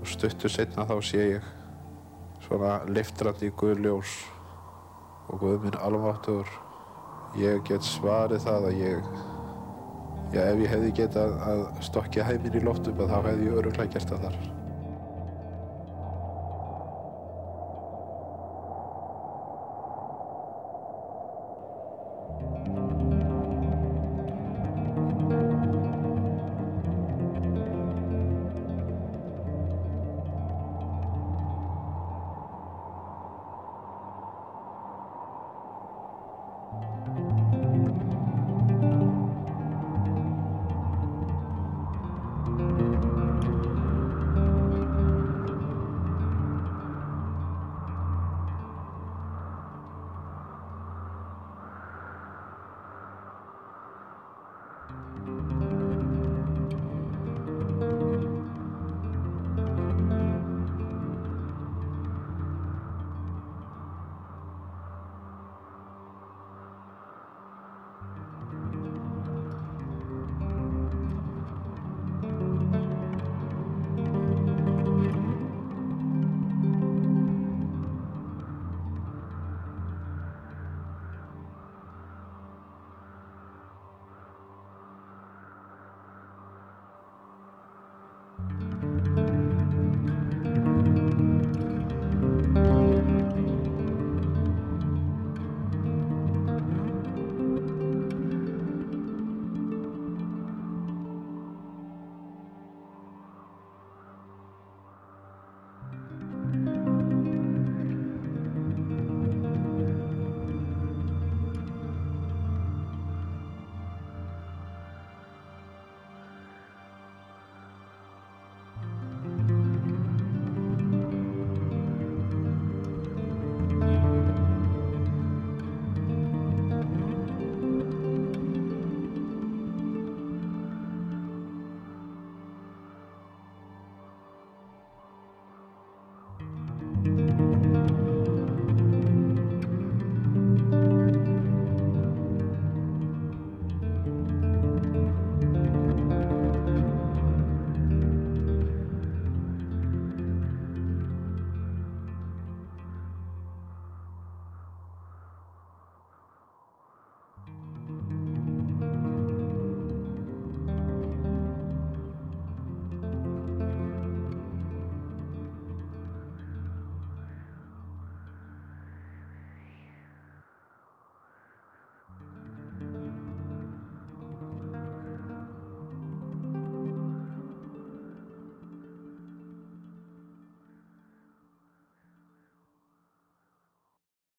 Og 0.00 0.08
stuttur 0.08 0.52
setna 0.52 0.86
þá 0.88 0.96
sé 1.04 1.24
ég 1.34 1.48
svona 2.46 2.78
liftrandi 2.88 3.50
guðljós 3.60 4.14
og 5.30 5.42
guðminn 5.42 5.78
alváttur 5.78 6.48
ég 7.38 7.60
get 7.68 7.84
svarið 7.86 8.46
það 8.46 8.70
að 8.70 8.80
ég 8.80 9.12
já 10.34 10.40
ef 10.46 10.62
ég 10.62 10.72
hefði 10.72 10.94
getað 11.02 11.36
að 11.46 11.66
stokkja 11.86 12.26
heiminn 12.26 12.58
í 12.58 12.64
loftum 12.64 12.98
þá 13.02 13.20
hefði 13.20 13.50
ég 13.50 13.60
öruglega 13.60 13.94
gert 13.94 14.14
það 14.14 14.26
þar 14.28 14.59